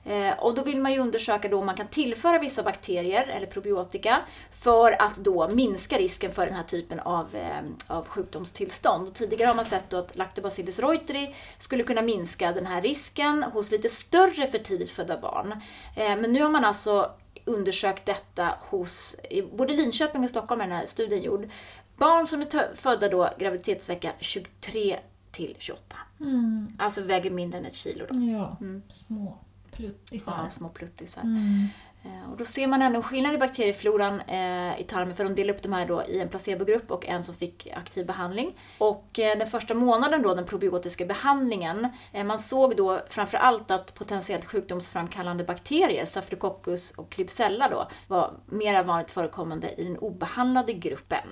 Eh, 0.05 0.39
och 0.39 0.55
då 0.55 0.63
vill 0.63 0.81
man 0.81 0.93
ju 0.93 0.99
undersöka 0.99 1.49
då 1.49 1.59
om 1.59 1.65
man 1.65 1.75
kan 1.75 1.87
tillföra 1.87 2.39
vissa 2.39 2.63
bakterier 2.63 3.27
eller 3.27 3.47
probiotika 3.47 4.21
för 4.51 5.01
att 5.01 5.15
då 5.15 5.49
minska 5.49 5.97
risken 5.97 6.31
för 6.31 6.45
den 6.45 6.55
här 6.55 6.63
typen 6.63 6.99
av, 6.99 7.35
eh, 7.35 7.61
av 7.87 8.07
sjukdomstillstånd. 8.07 9.07
Och 9.07 9.13
tidigare 9.13 9.47
har 9.47 9.55
man 9.55 9.65
sett 9.65 9.93
att 9.93 10.15
Lactobacillus 10.15 10.79
reuteri 10.79 11.35
skulle 11.59 11.83
kunna 11.83 12.01
minska 12.01 12.51
den 12.51 12.65
här 12.65 12.81
risken 12.81 13.43
hos 13.43 13.71
lite 13.71 13.89
större 13.89 14.47
för 14.47 14.57
tidigt 14.57 14.89
födda 14.89 15.17
barn. 15.17 15.51
Eh, 15.95 16.17
men 16.17 16.33
nu 16.33 16.41
har 16.41 16.49
man 16.49 16.65
alltså 16.65 17.11
undersökt 17.45 18.05
detta 18.05 18.57
hos, 18.61 19.15
både 19.53 19.73
Linköping 19.73 20.23
och 20.23 20.29
Stockholm 20.29 20.61
är 20.61 20.67
den 20.67 20.77
här 20.77 20.85
studien 20.85 21.23
gjord. 21.23 21.49
Barn 21.97 22.27
som 22.27 22.41
är 22.41 22.75
födda 22.75 23.09
då 23.09 23.29
graviditetsvecka 23.39 24.11
23 24.19 24.99
till 25.31 25.55
28. 25.59 25.97
Mm. 26.19 26.67
Alltså 26.77 27.01
väger 27.01 27.31
mindre 27.31 27.59
än 27.59 27.65
ett 27.65 27.75
kilo 27.75 28.05
då. 28.09 28.15
Ja, 28.15 28.57
små 28.89 29.37
pluttisar. 29.75 30.39
Ja, 30.43 30.49
små 30.49 30.69
pluttisar. 30.69 31.21
Mm. 31.21 31.67
Eh, 32.05 32.31
Och 32.31 32.38
då 32.38 32.45
ser 32.45 32.67
man 32.67 32.81
ändå 32.81 32.97
en 32.97 33.03
skillnad 33.03 33.33
i 33.33 33.38
bakteriefloran 33.38 34.21
eh, 34.21 34.79
i 34.79 34.83
tarmen 34.88 35.15
för 35.15 35.23
de 35.23 35.36
delade 35.36 35.57
upp 35.57 35.63
de 35.63 35.73
här 35.73 35.86
då 35.86 36.03
i 36.03 36.19
en 36.19 36.29
placebogrupp 36.29 36.91
och 36.91 37.05
en 37.05 37.23
som 37.23 37.36
fick 37.36 37.67
aktiv 37.75 38.05
behandling. 38.05 38.59
Och 38.77 39.19
eh, 39.19 39.38
den 39.38 39.47
första 39.47 39.73
månaden 39.73 40.21
då, 40.21 40.36
den 40.36 40.45
probiotiska 40.45 41.05
behandlingen, 41.05 41.88
eh, 42.12 42.23
man 42.23 42.39
såg 42.39 42.75
då 42.77 42.99
framför 43.09 43.38
allt 43.38 43.71
att 43.71 43.93
potentiellt 43.93 44.45
sjukdomsframkallande 44.45 45.43
bakterier, 45.43 46.05
Staphylococcus 46.05 46.91
och 46.91 47.09
Klebsiella 47.09 47.69
då, 47.69 47.88
var 48.07 48.33
mer 48.45 48.83
vanligt 48.83 49.12
förekommande 49.12 49.69
i 49.77 49.83
den 49.83 49.97
obehandlade 49.97 50.73
gruppen. 50.73 51.27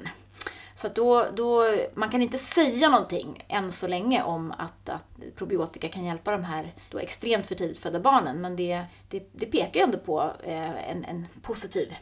Så 0.82 0.88
då, 0.96 1.28
då, 1.36 1.66
man 1.94 2.10
kan 2.10 2.22
inte 2.22 2.38
säga 2.38 2.90
någonting 2.90 3.46
än 3.48 3.72
så 3.72 3.88
länge 3.88 4.24
om 4.24 4.52
att, 4.58 4.90
att 4.90 5.36
probiotika 5.36 5.90
kan 5.90 6.06
hjälpa 6.06 6.32
de 6.32 6.44
här 6.44 6.74
då 6.90 7.00
extremt 7.00 7.46
för 7.46 7.56
tidigt 7.56 7.78
födda 7.78 8.00
barnen. 8.00 8.42
Men 8.42 8.56
det, 8.56 8.86
det, 9.10 9.30
det 9.32 9.46
pekar 9.46 9.80
ju 9.80 9.84
ändå 9.84 9.98
på 9.98 10.32
eh, 10.44 10.90
en, 10.90 11.06
en 11.06 11.26
positiv 11.42 11.94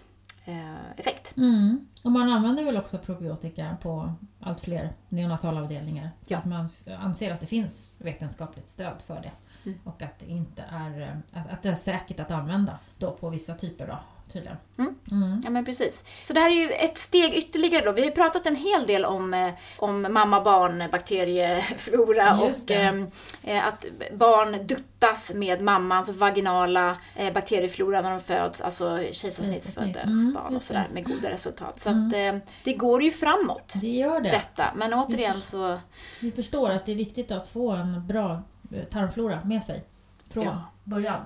eh, 0.45 0.99
effekt. 0.99 1.37
Mm. 1.37 1.87
Och 2.03 2.11
man 2.11 2.29
använder 2.29 2.63
väl 2.63 2.77
också 2.77 2.97
probiotika 2.97 3.77
på 3.81 4.13
allt 4.39 4.59
fler 4.59 4.93
neonatalavdelningar. 5.09 6.09
Ja. 6.27 6.37
att 6.37 6.45
man 6.45 6.69
anser 6.99 7.33
att 7.33 7.39
det 7.39 7.47
finns 7.47 7.95
vetenskapligt 7.97 8.67
stöd 8.67 9.01
för 9.05 9.15
det. 9.15 9.31
Mm. 9.65 9.79
Och 9.83 10.01
att 10.01 10.19
det 10.19 10.25
inte 10.25 10.63
är, 10.71 11.01
eh, 11.01 11.41
att, 11.41 11.49
att 11.49 11.61
det 11.61 11.69
är 11.69 11.75
säkert 11.75 12.19
att 12.19 12.31
använda 12.31 12.79
då 12.97 13.11
på 13.11 13.29
vissa 13.29 13.53
typer 13.53 13.87
då, 13.87 13.99
tydligen. 14.33 14.57
Mm. 14.77 14.95
Mm. 15.11 15.41
Ja 15.43 15.49
men 15.49 15.65
precis. 15.65 16.03
Så 16.23 16.33
det 16.33 16.39
här 16.39 16.49
är 16.51 16.55
ju 16.55 16.69
ett 16.71 16.97
steg 16.97 17.33
ytterligare 17.33 17.85
då. 17.85 17.91
Vi 17.91 18.01
har 18.01 18.05
ju 18.05 18.13
pratat 18.15 18.45
en 18.45 18.55
hel 18.55 18.87
del 18.87 19.05
om, 19.05 19.33
eh, 19.33 19.53
om 19.77 20.01
mamma-barn 20.01 20.83
bakterieflora 20.91 22.39
Just 22.45 22.61
och 22.61 22.67
det. 22.75 23.07
eh, 23.43 23.67
att 23.67 23.85
barn 24.13 24.67
duttas 24.67 25.31
med 25.35 25.61
mammans 25.61 26.09
vaginala 26.09 26.97
eh, 27.15 27.33
bakterieflora 27.33 28.01
när 28.01 28.11
de 28.11 28.19
föds, 28.19 28.61
alltså 28.61 28.97
kejsarsnittsfödda 29.11 29.85
Kejsarsnitt. 29.85 29.95
Mm, 30.05 30.33
barn 30.33 30.55
och 30.55 30.61
sådär 30.61 30.87
med 30.93 31.05
goda 31.05 31.31
resultat. 31.31 31.79
Så 31.79 31.89
Mm. 31.89 32.07
att 32.07 32.13
eh, 32.13 32.49
det 32.63 32.73
går 32.73 33.03
ju 33.03 33.11
framåt 33.11 33.73
Det 33.81 33.87
gör 33.87 34.21
det. 34.21 34.29
detta. 34.29 34.65
Men 34.75 34.93
återigen 34.93 35.33
Vi 35.35 35.41
så, 35.41 35.79
Vi 36.21 36.31
förstår 36.31 36.69
att 36.69 36.85
det 36.85 36.91
är 36.91 36.95
viktigt 36.95 37.31
att 37.31 37.47
få 37.47 37.71
en 37.71 38.07
bra 38.07 38.41
eh, 38.73 38.83
tarmflora 38.83 39.39
med 39.45 39.63
sig 39.63 39.83
från 40.29 40.43
Ja. 40.43 40.63
början. 40.83 41.21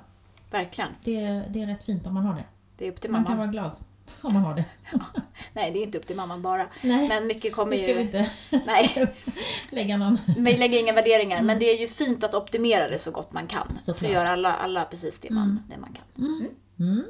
verkligen. 0.52 0.90
Det, 1.04 1.44
det 1.50 1.62
är 1.62 1.68
rätt 1.68 1.84
fint 1.84 2.08
om 2.08 2.14
man 2.14 2.26
har 2.26 2.36
det. 2.36 2.44
Det 2.78 2.88
är 2.88 2.92
upp 2.92 3.02
till 3.02 3.12
Man 3.12 3.24
kan 3.26 3.32
mamman. 3.38 3.48
vara 3.48 3.52
glad 3.52 3.76
om 4.22 4.34
man 4.34 4.44
har 4.44 4.56
det. 4.56 4.66
Nej, 5.54 5.72
det 5.72 5.80
är 5.80 5.84
inte 5.84 5.98
upp 5.98 6.08
till 6.08 6.16
mamman 6.16 6.42
bara. 6.42 6.68
Nej, 6.82 7.08
Men 7.10 7.28
mycket 7.28 7.54
kommer 7.56 7.72
nu 7.72 7.78
ska 7.78 7.88
ju... 7.88 7.94
vi 7.94 8.02
inte 8.02 8.32
Nej, 8.66 9.14
lägga 9.70 9.98
någon... 9.98 10.18
vi 10.38 10.58
lägger 10.58 10.80
inga 10.80 10.94
värderingar. 10.94 11.42
Men 11.42 11.60
det 11.60 11.66
är 11.66 11.80
ju 11.82 11.88
fint 11.88 12.24
att 12.24 12.34
optimera 12.34 12.90
det 12.90 12.98
så 12.98 13.12
gott 13.12 13.34
man 13.34 13.48
kan. 13.48 13.76
Så 13.76 13.94
Såklart. 13.94 14.12
gör 14.14 14.26
alla, 14.26 14.54
alla 14.54 14.86
precis 14.86 15.20
det 15.20 15.30
man, 15.30 15.44
Mm. 15.44 15.60
det 15.70 15.78
man 15.78 15.94
kan. 15.94 16.26
Mm. 16.80 17.04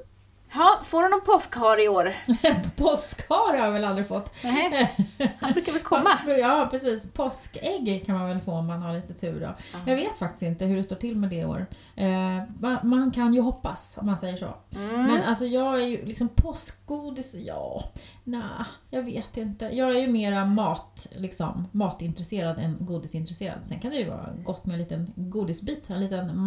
Ja, 0.56 0.80
får 0.84 1.04
du 1.04 1.10
någon 1.10 1.22
påskhar 1.22 1.84
i 1.84 1.88
år? 1.88 2.16
Påskhare 2.76 3.58
har 3.58 3.66
jag 3.66 3.72
väl 3.72 3.84
aldrig 3.84 4.08
fått. 4.08 4.44
Nej, 4.44 4.96
han 5.40 5.54
brukar 5.54 5.72
väl 5.72 5.82
komma? 5.82 6.10
Ja, 6.40 6.68
precis. 6.72 7.14
Påskägg 7.14 8.04
kan 8.06 8.18
man 8.18 8.28
väl 8.30 8.40
få 8.40 8.52
om 8.52 8.68
man 8.68 8.82
har 8.82 8.94
lite 8.94 9.14
tur 9.14 9.40
då. 9.40 9.56
Ja. 9.74 9.80
Jag 9.86 9.96
vet 9.96 10.18
faktiskt 10.18 10.44
inte 10.44 10.66
hur 10.66 10.78
det 10.78 10.84
står 10.84 10.96
till 10.96 11.16
med 11.16 11.30
det 11.30 11.36
i 11.36 11.46
år. 11.46 11.66
Eh, 11.96 12.44
man, 12.84 13.12
kan 13.12 13.34
ju 13.34 13.42
hoppas, 13.42 13.98
om 13.98 14.06
man 14.06 14.18
säger 14.18 14.38
så. 14.38 14.54
Mm. 14.76 15.06
Men 15.06 15.24
alltså 15.24 15.46
jag 15.46 15.82
är 15.82 15.88
ju 15.88 16.06
liksom 16.06 16.30
påskgodis, 16.30 17.36
ja, 17.36 17.84
nej, 18.24 18.42
jag 18.90 19.04
vet 19.04 19.38
inte. 19.38 19.66
Jag 19.66 19.96
är 19.96 20.00
ju 20.00 20.08
mera 20.08 20.46
mat, 20.46 21.08
liksom, 21.16 21.68
matintresserad 21.72 22.60
än 22.60 22.78
godisintresserad. 22.80 23.68
Sen 23.68 23.80
kan 23.80 23.92
det 23.92 23.98
ju 23.98 24.10
vara 24.10 24.30
gott 24.44 24.66
med 24.66 24.74
en 24.74 24.80
liten 24.80 25.14
godisbit, 25.16 25.90
en 25.90 26.00
liten 26.00 26.40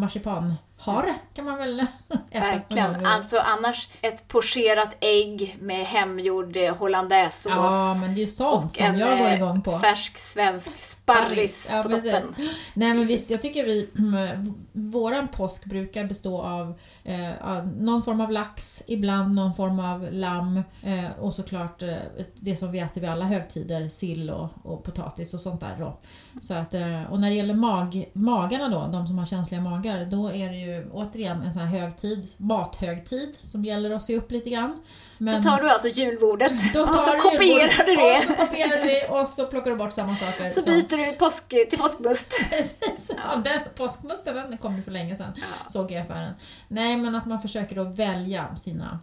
marsipanhare 0.84 1.14
kan 1.34 1.44
man 1.44 1.58
väl 1.58 1.80
äta. 2.30 2.40
Verkligen. 2.40 3.06
Alltså 3.06 3.38
annars 3.38 3.88
ett 4.02 4.28
pocherat 4.28 4.96
ägg 5.00 5.56
med 5.60 5.86
hemgjord 5.86 6.56
eh, 6.56 6.76
hollandaisesås. 6.76 7.52
Ja, 7.56 7.96
men 8.00 8.14
det 8.14 8.18
är 8.18 8.20
ju 8.20 8.26
sånt 8.26 8.64
och 8.64 8.70
som 8.70 8.86
en 8.86 8.98
jag 8.98 9.18
går 9.18 9.26
eh, 9.26 9.34
igång 9.34 9.62
på. 9.62 9.78
färsk 9.78 10.18
svensk 10.18 10.78
sparris 10.78 11.68
Ja, 11.70 11.82
på 11.82 11.88
precis. 11.88 12.12
toppen. 12.12 12.34
Nej 12.74 12.94
men 12.94 13.06
visst, 13.06 13.30
jag 13.30 13.42
tycker 13.42 13.64
vi, 13.64 13.90
våran 14.72 15.28
påsk 15.28 15.64
brukar 15.64 16.04
bestå 16.04 16.40
av 16.42 16.74
eh, 17.04 17.64
någon 17.76 18.02
form 18.02 18.20
av 18.20 18.30
lax, 18.30 18.82
ibland 18.86 19.34
någon 19.34 19.52
form 19.52 19.80
av 19.80 20.08
lamm 20.12 20.62
eh, 20.82 21.10
och 21.20 21.34
såklart 21.34 21.82
eh, 21.82 21.94
det 22.34 22.56
som 22.56 22.72
vi 22.72 22.78
äter 22.78 23.00
vid 23.00 23.10
alla 23.10 23.24
högtider, 23.24 23.88
sill 23.88 24.30
och, 24.30 24.48
och 24.62 24.84
potatis 24.84 25.34
och 25.34 25.40
sånt 25.40 25.60
där 25.60 25.76
då. 25.78 25.98
Så 26.40 26.54
att, 26.54 26.74
eh, 26.74 27.02
och 27.10 27.20
när 27.20 27.30
det 27.30 27.36
gäller 27.36 27.54
mag, 27.54 28.04
magarna 28.12 28.68
då, 28.68 28.88
de 28.92 29.06
som 29.06 29.18
har 29.18 29.26
känsliga 29.26 29.60
magar, 29.60 30.04
då 30.04 30.32
är 30.32 30.48
det 30.48 30.56
ju 30.56 30.65
återigen 30.92 31.42
en 31.42 31.52
sån 31.52 31.62
här 31.62 31.78
högtid, 31.80 32.26
mathögtid, 32.36 33.36
som 33.36 33.64
gäller 33.64 33.90
att 33.90 34.02
se 34.02 34.16
upp 34.16 34.30
lite 34.30 34.50
grann. 34.50 34.82
Men, 35.18 35.42
Då 35.42 35.50
tar 35.50 35.62
du 35.62 35.70
alltså 35.70 35.88
julbordet 35.88 36.52
då 36.74 36.80
och 36.82 36.94
så 36.94 37.12
du 37.14 37.20
kopierar 37.20 37.86
du 37.86 37.94
det. 37.96 38.16
Och 38.18 38.22
så 38.24 38.34
kopierar 38.46 38.78
du 38.78 38.84
det 38.84 39.08
och 39.08 39.26
så 39.28 39.46
plockar 39.46 39.70
du 39.70 39.76
bort 39.76 39.92
samma 39.92 40.16
saker. 40.16 40.50
Så 40.50 40.60
som- 40.60 40.72
byter 40.72 41.06
du 41.06 41.12
påsk 41.12 41.48
till 41.48 41.78
påskmust. 41.78 42.32
Precis. 42.50 43.10
Ja, 43.16 43.36
den 43.36 43.60
påskmusten 43.76 44.34
den 44.36 44.58
kom 44.58 44.76
ju 44.76 44.82
för 44.82 44.90
länge 44.92 45.16
sedan, 45.16 45.32
Ja. 45.36 45.70
såg 45.70 45.84
jag 45.84 45.90
i 45.92 45.96
affären. 45.96 46.34
Nej, 46.68 46.96
men 46.96 47.14
att 47.14 47.26
man 47.26 47.40
försöker 47.42 47.76
då 47.76 47.84
välja 47.84 48.56
sina 48.56 48.98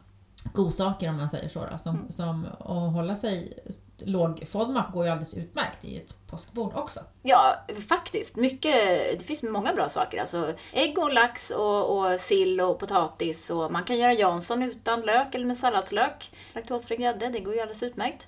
godsaker 0.53 1.09
om 1.09 1.17
man 1.17 1.29
säger 1.29 1.49
så. 1.49 1.65
Då, 1.71 1.77
som, 1.77 1.95
Mm. 1.95 2.11
som, 2.11 2.45
och 2.59 2.75
hålla 2.81 3.15
sig 3.15 3.53
låg 3.97 4.43
FODMAP 4.47 4.91
går 4.93 5.05
ju 5.05 5.11
alldeles 5.11 5.33
utmärkt 5.33 5.85
i 5.85 5.97
ett 5.97 6.22
påskbord 6.33 6.73
också. 6.75 6.99
Ja, 7.21 7.55
faktiskt. 7.89 8.35
Mycket, 8.35 8.73
det 9.19 9.25
finns 9.25 9.43
många 9.43 9.73
bra 9.73 9.89
saker. 9.89 10.21
Alltså 10.21 10.53
ägg 10.73 10.97
och 10.97 11.13
lax 11.13 11.49
och, 11.51 11.97
och 11.97 12.19
sill 12.19 12.61
och 12.61 12.79
potatis. 12.79 13.49
Och 13.49 13.71
man 13.71 13.83
kan 13.83 13.97
göra 13.97 14.13
Jansson 14.13 14.63
utan 14.63 15.01
lök 15.01 15.35
eller 15.35 15.45
med 15.45 15.57
salladslök. 15.57 16.31
Laktosfri 16.53 16.95
grädde, 16.97 17.29
det 17.29 17.39
går 17.39 17.53
ju 17.53 17.59
alldeles 17.59 17.83
utmärkt. 17.83 18.25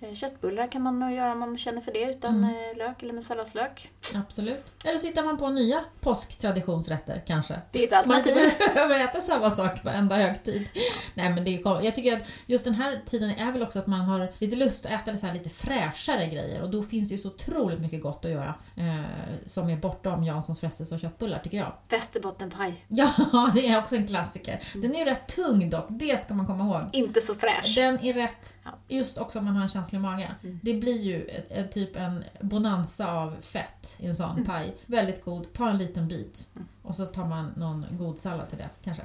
Eh, 0.00 0.14
Köttbullar 0.14 0.72
kan 0.72 0.82
man 0.82 1.14
göra 1.14 1.32
om 1.32 1.38
man 1.40 1.58
känner 1.58 1.80
för 1.80 1.92
det 1.92 2.02
utan 2.10 2.34
Mm. 2.34 2.44
eh, 2.70 2.76
lök 2.76 3.02
eller 3.02 3.12
med 3.12 3.24
salladslök. 3.24 3.90
Absolut. 4.14 4.64
Eller 4.84 4.98
så 4.98 5.06
hittar 5.06 5.22
man 5.24 5.36
på 5.36 5.48
nya 5.48 5.84
påsktraditionsrätter 6.00 7.22
kanske. 7.26 7.60
Det 7.72 7.78
är 7.78 7.96
ett 7.96 8.02
Så 8.02 8.08
man 8.08 8.18
inte 8.18 8.32
alternativ. 8.32 8.58
behöver 8.74 9.00
äta 9.00 9.20
samma 9.20 9.50
sak 9.50 9.84
varenda 9.84 10.16
högtid. 10.16 10.68
Nej, 11.14 11.30
men 11.30 11.44
det 11.44 11.50
är, 11.54 11.84
jag 11.84 11.94
tycker 11.94 12.16
att 12.16 12.22
just 12.46 12.64
den 12.64 12.74
här 12.74 13.02
tiden 13.06 13.30
är 13.30 13.52
väl 13.52 13.62
också 13.62 13.78
att 13.78 13.86
man 13.86 14.00
har 14.00 14.32
lite 14.38 14.56
lust 14.56 14.86
att 14.86 14.92
äta 14.92 15.16
så 15.16 15.26
här 15.26 15.34
lite 15.34 15.50
fräschare 15.50 16.26
grejer 16.26 16.62
och 16.62 16.70
då 16.70 16.82
finns 16.82 17.08
det 17.08 17.14
ju 17.14 17.20
så 17.20 17.30
otroligt 17.48 17.80
mycket 17.80 18.02
gott 18.02 18.24
att 18.24 18.30
göra 18.30 18.54
eh, 18.76 19.00
som 19.46 19.70
är 19.70 19.76
bortom 19.76 20.24
Janssons 20.24 20.60
frestelse 20.60 20.94
och 20.94 21.00
köttbullar 21.00 21.38
tycker 21.38 21.58
jag. 21.58 21.72
Västerbottenpaj. 21.88 22.84
Ja, 22.88 23.12
det 23.54 23.66
är 23.68 23.78
också 23.78 23.96
en 23.96 24.06
klassiker. 24.06 24.60
Den 24.74 24.94
är 24.94 24.98
ju 24.98 25.04
rätt 25.04 25.26
tung 25.28 25.70
dock, 25.70 25.86
det 25.88 26.20
ska 26.20 26.34
man 26.34 26.46
komma 26.46 26.64
ihåg. 26.64 26.82
Inte 26.92 27.20
så 27.20 27.34
fräsch. 27.34 27.74
Den 27.74 27.98
är 27.98 28.12
rätt, 28.12 28.56
just 28.88 29.18
också 29.18 29.38
om 29.38 29.44
man 29.44 29.54
har 29.54 29.62
en 29.62 29.68
känslig 29.68 30.00
mage. 30.00 30.34
Mm. 30.42 30.60
Det 30.62 30.74
blir 30.74 30.98
ju 31.02 31.24
ett, 31.50 31.72
typ 31.72 31.96
en 31.96 32.24
bonanza 32.40 33.12
av 33.12 33.36
fett 33.40 33.96
i 34.00 34.06
en 34.06 34.14
sån 34.16 34.30
Mm. 34.30 34.44
paj. 34.44 34.76
Väldigt 34.86 35.24
god, 35.24 35.52
ta 35.52 35.68
en 35.70 35.78
liten 35.78 36.08
bit. 36.08 36.48
Och 36.82 36.94
så 36.94 37.06
tar 37.06 37.24
man 37.24 37.52
någon 37.56 37.86
god 37.90 38.18
sallad 38.18 38.48
till 38.48 38.58
det 38.58 38.68
kanske. 38.84 39.02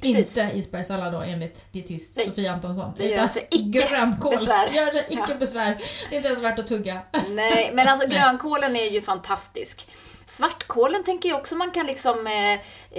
Precis. 0.00 0.36
Inte 0.38 0.56
isbergssallad 0.58 1.12
då 1.12 1.20
enligt 1.20 1.72
dietist 1.72 2.16
Nej, 2.16 2.26
Sofia 2.26 2.52
Antonsson. 2.52 2.92
det 2.98 3.08
gör 3.08 3.26
sig 3.26 3.48
icke 3.50 3.88
grönkål. 3.88 4.34
besvär. 4.34 4.66
Gör 4.68 4.90
sig 4.92 5.06
icke 5.10 5.22
Ja. 5.28 5.34
besvär. 5.38 5.76
Det 6.10 6.14
är 6.14 6.16
inte 6.16 6.28
ens 6.28 6.42
värt 6.42 6.58
att 6.58 6.66
tugga. 6.66 7.00
Nej, 7.28 7.70
men 7.74 7.88
alltså 7.88 8.08
grönkålen 8.10 8.76
är 8.76 8.90
ju 8.90 9.02
fantastisk. 9.02 9.86
Svartkålen 10.26 11.04
tänker 11.04 11.28
jag 11.28 11.38
också 11.38 11.54
man 11.54 11.70
kan 11.70 11.86
liksom 11.86 12.26
eh, 12.26 12.52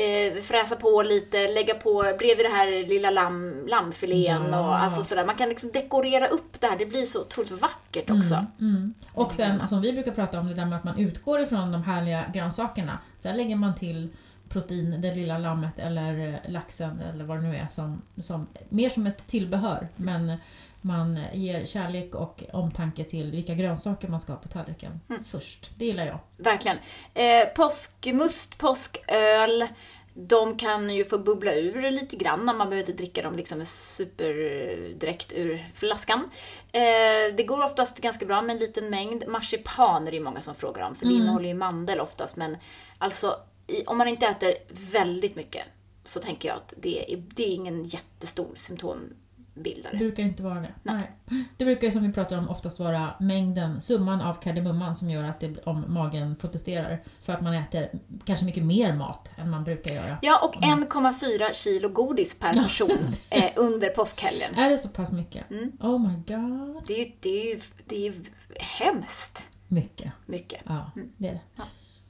eh, 0.04 0.42
fräsa 0.42 0.76
på 0.76 1.02
lite, 1.02 1.48
lägga 1.48 1.74
på 1.74 2.04
bredvid 2.20 2.46
det 2.46 2.50
här 2.50 2.88
lilla 2.88 3.10
lamm, 3.10 3.68
lammfilén 3.68 4.48
Ja. 4.52 4.60
och 4.60 4.76
alltså 4.78 5.04
sådär. 5.04 5.26
Man 5.26 5.36
kan 5.36 5.50
liksom 5.50 5.72
dekorera 5.72 6.28
upp 6.28 6.62
det 6.62 6.68
här, 6.68 6.78
det 6.78 6.86
blir 6.86 7.06
så 7.06 7.22
otroligt 7.22 7.52
vackert 7.52 8.10
också. 8.10 8.34
Mm, 8.36 8.48
mm. 8.60 8.94
Och 9.14 9.34
sen, 9.34 9.70
som 9.70 9.82
vi 9.82 9.94
brukar 9.94 10.12
prata 10.12 10.40
om, 10.40 10.48
det 10.48 10.54
där 10.54 10.66
med 10.66 10.78
att 10.78 10.84
man 10.84 11.00
utgår 11.00 11.42
ifrån 11.42 11.72
de 11.72 11.84
härliga 11.84 12.26
grönsakerna. 12.34 13.00
Sen 13.16 13.38
lägger 13.38 13.56
man 13.56 13.76
till 13.76 14.10
protein, 14.50 15.02
det 15.02 15.16
lilla 15.16 15.38
lammet 15.38 15.80
eller 15.80 16.28
eh, 16.46 16.52
laxen 16.52 17.00
eller 17.00 17.26
vad 17.26 17.38
det 17.38 17.42
nu 17.48 17.56
är, 17.56 17.68
som, 17.68 18.02
som, 18.18 18.48
mer 18.70 18.90
som 18.90 19.08
ett 19.08 19.28
tillbehör. 19.28 19.88
Men 19.96 20.34
man 20.82 21.20
ger 21.34 21.66
kärlek 21.66 22.16
och 22.16 22.44
omtanke 22.54 23.04
till 23.04 23.32
vilka 23.32 23.54
grönsaker 23.54 24.08
man 24.08 24.20
ska 24.20 24.34
ha 24.34 24.40
på 24.40 24.48
tallriken 24.48 25.00
Mm. 25.10 25.24
först. 25.24 25.72
Det 25.78 25.86
gillar 25.86 26.06
jag. 26.06 26.20
Verkligen. 26.38 26.78
Eh, 27.14 27.48
påskmust, 27.56 28.58
påsköl. 28.58 29.68
De 30.18 30.58
kan 30.58 30.90
ju 30.90 31.06
få 31.06 31.18
bubbla 31.18 31.54
ur 31.54 31.92
lite 31.92 32.16
grann. 32.16 32.46
Man 32.46 32.58
behöver 32.58 32.78
inte 32.78 32.94
dricka 32.94 33.22
dem 33.24 33.36
liksom 33.36 33.62
superdräkt 33.66 35.34
ur 35.36 35.66
flaskan. 35.76 36.20
Eh, 36.72 37.36
det 37.38 37.44
går 37.48 37.66
oftast 37.66 38.02
ganska 38.02 38.26
bra 38.26 38.42
med 38.42 38.54
en 38.54 38.60
liten 38.60 38.90
mängd. 38.90 39.28
Marsipan 39.28 40.08
är 40.08 40.12
det 40.12 40.18
ju 40.18 40.24
många 40.24 40.42
som 40.42 40.56
frågar 40.56 40.88
om, 40.88 40.96
för 40.96 41.06
det 41.06 41.12
Mm. 41.12 41.22
innehåller 41.22 41.48
ju 41.48 41.54
mandel 41.56 42.00
oftast. 42.00 42.36
Men 42.36 42.58
alltså, 42.98 43.36
om 43.88 43.98
man 43.98 44.08
inte 44.08 44.26
äter 44.28 44.54
väldigt 44.92 45.36
mycket 45.36 45.64
så 46.06 46.20
tänker 46.20 46.48
jag 46.50 46.58
att 46.58 46.74
det 46.78 47.14
är, 47.14 47.24
det 47.36 47.44
är 47.44 47.54
ingen 47.56 47.84
jättestor 47.84 48.52
symptombildare. 48.56 49.92
Det 49.94 49.98
brukar 49.98 50.24
inte 50.24 50.44
vara 50.44 50.60
det. 50.62 50.74
Nej. 50.84 51.12
Det 51.58 51.66
brukar 51.66 51.88
ju 51.88 51.92
som 51.92 52.04
vi 52.08 52.14
pratar 52.14 52.38
om 52.38 52.50
oftast 52.50 52.80
vara 52.80 53.14
mängden, 53.20 53.82
summan 53.82 54.22
av 54.22 54.34
kardemumman 54.42 54.96
som 54.96 55.10
gör 55.10 55.24
att 55.24 55.40
det, 55.40 55.58
om 55.64 55.86
magen 55.88 56.36
protesterar. 56.36 57.04
För 57.20 57.34
att 57.34 57.42
man 57.42 57.54
äter 57.54 57.90
kanske 58.26 58.46
mycket 58.46 58.64
mer 58.64 58.94
mat 58.94 59.32
än 59.38 59.50
man 59.50 59.64
brukar 59.64 59.94
göra. 59.94 60.18
Ja, 60.22 60.40
och 60.40 60.56
1,4 60.56 61.54
kilo 61.54 61.90
godis 61.90 62.40
per 62.40 62.54
person 62.54 62.90
eh, 63.30 63.52
under 63.56 63.90
påskhelgen. 63.90 64.56
Är 64.56 64.70
det 64.70 64.78
så 64.78 64.90
pass 64.90 65.12
mycket? 65.12 65.52
Mm. 65.52 65.72
Oh 65.82 66.00
my 66.00 66.14
god. 66.16 66.84
Det 66.88 66.94
är 66.94 67.06
ju, 67.06 67.12
det 67.22 67.52
är 67.52 67.62
det 67.86 68.08
är 68.08 68.14
hemskt 68.60 69.44
Mycket. 69.68 70.12
mycket. 70.26 70.62
Ja, 70.66 70.92
Mm. 70.96 71.10
det 71.18 71.28
är 71.28 71.34
det. 71.34 71.42
Ja. 71.56 71.64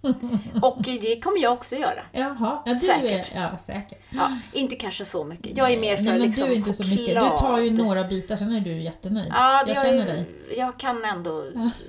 Och 0.61 0.81
det 0.81 1.23
kommer 1.23 1.41
jag 1.41 1.53
också 1.53 1.75
göra. 1.75 2.03
Jaha, 2.11 2.61
ja, 2.65 2.73
du 2.73 2.79
Säkert. 2.79 3.35
är 3.35 3.41
ja, 3.41 3.57
säker. 3.57 3.97
Ja, 4.09 4.37
inte 4.53 4.75
kanske 4.75 5.05
så 5.05 5.23
mycket. 5.23 5.57
Jag 5.57 5.71
är 5.71 5.79
mer 5.79 5.95
för 5.95 6.03
Nej, 6.03 6.13
men 6.13 6.21
liksom 6.21 6.47
du 6.47 6.53
är 6.53 6.57
inte 6.57 6.73
så 6.73 6.83
mycket. 6.83 7.15
Du 7.15 7.37
tar 7.37 7.59
ju 7.59 7.71
några 7.71 8.03
bitar, 8.03 8.35
sen 8.35 8.51
är 8.51 8.59
du 8.59 8.81
jättenöjd. 8.81 9.27
Ja, 9.29 9.63
det 9.65 9.71
jag 9.71 9.77
jag, 9.77 9.85
känner 9.85 10.05
dig. 10.05 10.25
jag 10.57 10.79
kan 10.79 11.05
ändå 11.05 11.43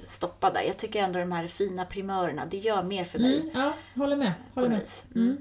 stoppa 0.09 0.51
där. 0.51 0.63
Jag 0.63 0.77
tycker 0.77 1.03
ändå 1.03 1.19
de 1.19 1.33
här 1.33 1.47
fina 1.47 1.85
primörerna, 1.85 2.47
det 2.51 2.59
gör 2.59 2.83
mer 2.83 3.05
för 3.05 3.19
mig. 3.19 3.41
Mm, 3.41 3.51
ja, 3.55 3.73
håller 3.95 4.17
med. 4.17 4.33
Håller 4.55 4.69
med. 4.69 4.81
vis. 4.81 5.05
Mm. 5.15 5.37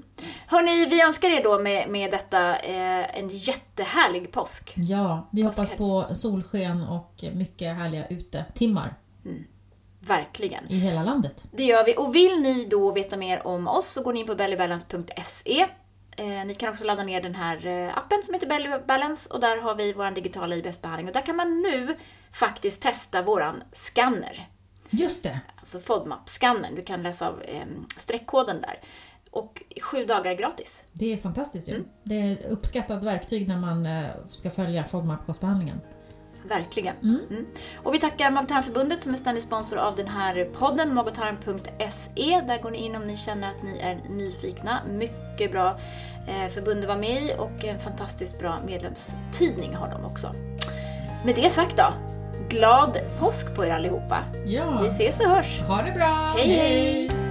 Hörni, 0.46 0.86
vi 0.86 1.02
önskar 1.02 1.28
er 1.28 1.42
då 1.44 1.58
med, 1.58 1.88
med 1.88 2.10
detta 2.10 2.56
eh, 2.58 3.18
en 3.18 3.28
jättehärlig 3.28 4.32
påsk. 4.32 4.74
Ja, 4.76 5.28
vi 5.32 5.42
hoppas 5.42 5.56
Påskhelg. 5.56 5.78
på 5.78 6.14
solsken 6.14 6.82
och 6.82 7.24
mycket 7.34 7.76
härliga 7.76 8.06
utetimmar 8.06 8.94
Verkligen. 10.06 10.64
i 10.68 10.78
hela 10.78 11.02
landet. 11.02 11.44
Det 11.50 11.64
gör 11.64 11.84
vi. 11.84 11.96
Och 11.96 12.14
vill 12.14 12.40
ni 12.40 12.64
då 12.64 12.92
veta 12.92 13.16
mer 13.16 13.46
om 13.46 13.68
oss 13.68 13.88
så 13.88 14.02
går 14.02 14.12
ni 14.12 14.20
in 14.20 14.26
på 14.26 14.34
bellybalance.se. 14.34 15.66
Eh, 16.16 16.46
ni 16.46 16.54
kan 16.54 16.68
också 16.68 16.84
ladda 16.84 17.02
ner 17.02 17.20
den 17.22 17.34
här 17.34 17.66
eh, 17.66 17.98
appen 17.98 18.22
som 18.22 18.34
heter 18.34 18.46
Belly 18.46 18.68
Balance 18.86 19.30
och 19.30 19.40
där 19.40 19.60
har 19.60 19.74
vi 19.74 19.92
vår 19.92 20.10
digitala 20.10 20.56
IBS-behandling. 20.56 21.06
Och 21.06 21.12
där 21.12 21.26
kan 21.26 21.36
man 21.36 21.62
nu 21.62 21.96
faktiskt 22.32 22.82
testa 22.82 23.22
våran 23.22 23.62
scanner. 23.72 24.46
Just 24.90 25.24
det! 25.24 25.40
Alltså 25.56 25.78
FODMAP-scannern. 25.78 26.74
Du 26.74 26.82
kan 26.82 27.02
läsa 27.02 27.28
av 27.28 27.42
eh, 27.42 27.66
streckkoden 27.96 28.60
där. 28.60 28.80
Och 29.30 29.62
sju 29.82 30.04
dagar 30.04 30.34
gratis. 30.34 30.82
Det 30.92 31.12
är 31.12 31.16
fantastiskt 31.16 31.68
ju. 31.68 31.74
Mm. 31.74 31.88
Det 32.04 32.14
är 32.14 32.32
ett 32.32 32.46
uppskattat 32.46 33.04
verktyg 33.04 33.48
när 33.48 33.56
man 33.56 33.88
ska 34.28 34.50
följa 34.50 34.84
FODMAP-kostbehandlingen. 34.84 35.80
Verkligen. 36.48 36.96
Mm. 37.02 37.46
Och 37.82 37.94
vi 37.94 37.98
tackar 37.98 38.30
Mag 38.30 38.48
tarmförbundet 38.48 39.02
som 39.02 39.14
är 39.14 39.18
ständig 39.18 39.42
sponsor 39.42 39.78
av 39.78 39.96
den 39.96 40.08
här 40.08 40.44
podden, 40.58 40.94
magotarm.se. 40.94 42.40
Där 42.46 42.62
går 42.62 42.70
ni 42.70 42.78
in 42.78 42.96
om 42.96 43.06
ni 43.06 43.16
känner 43.16 43.50
att 43.50 43.62
ni 43.62 43.78
är 43.78 44.00
nyfikna. 44.08 44.80
Mycket 44.90 45.52
bra 45.52 45.76
eh, 46.28 46.52
förbund 46.52 46.80
att 46.80 46.86
vara 46.88 46.98
med 46.98 47.22
i 47.22 47.32
och 47.38 47.64
en 47.64 47.80
fantastiskt 47.80 48.38
bra 48.38 48.58
medlemstidning 48.66 49.74
har 49.74 49.88
de 49.90 50.04
också. 50.04 50.32
Med 51.24 51.34
det 51.34 51.50
sagt 51.50 51.76
då, 51.76 51.92
glad 52.48 52.98
påsk 53.20 53.54
på 53.54 53.64
er 53.64 53.74
allihopa. 53.74 54.18
Ja, 54.46 54.80
Vi 54.82 54.88
ses 54.88 55.20
och 55.20 55.26
hörs. 55.26 55.60
ha 55.60 55.82
det 55.82 55.92
bra! 55.92 56.32
Hej, 56.36 56.48
hej. 56.48 57.25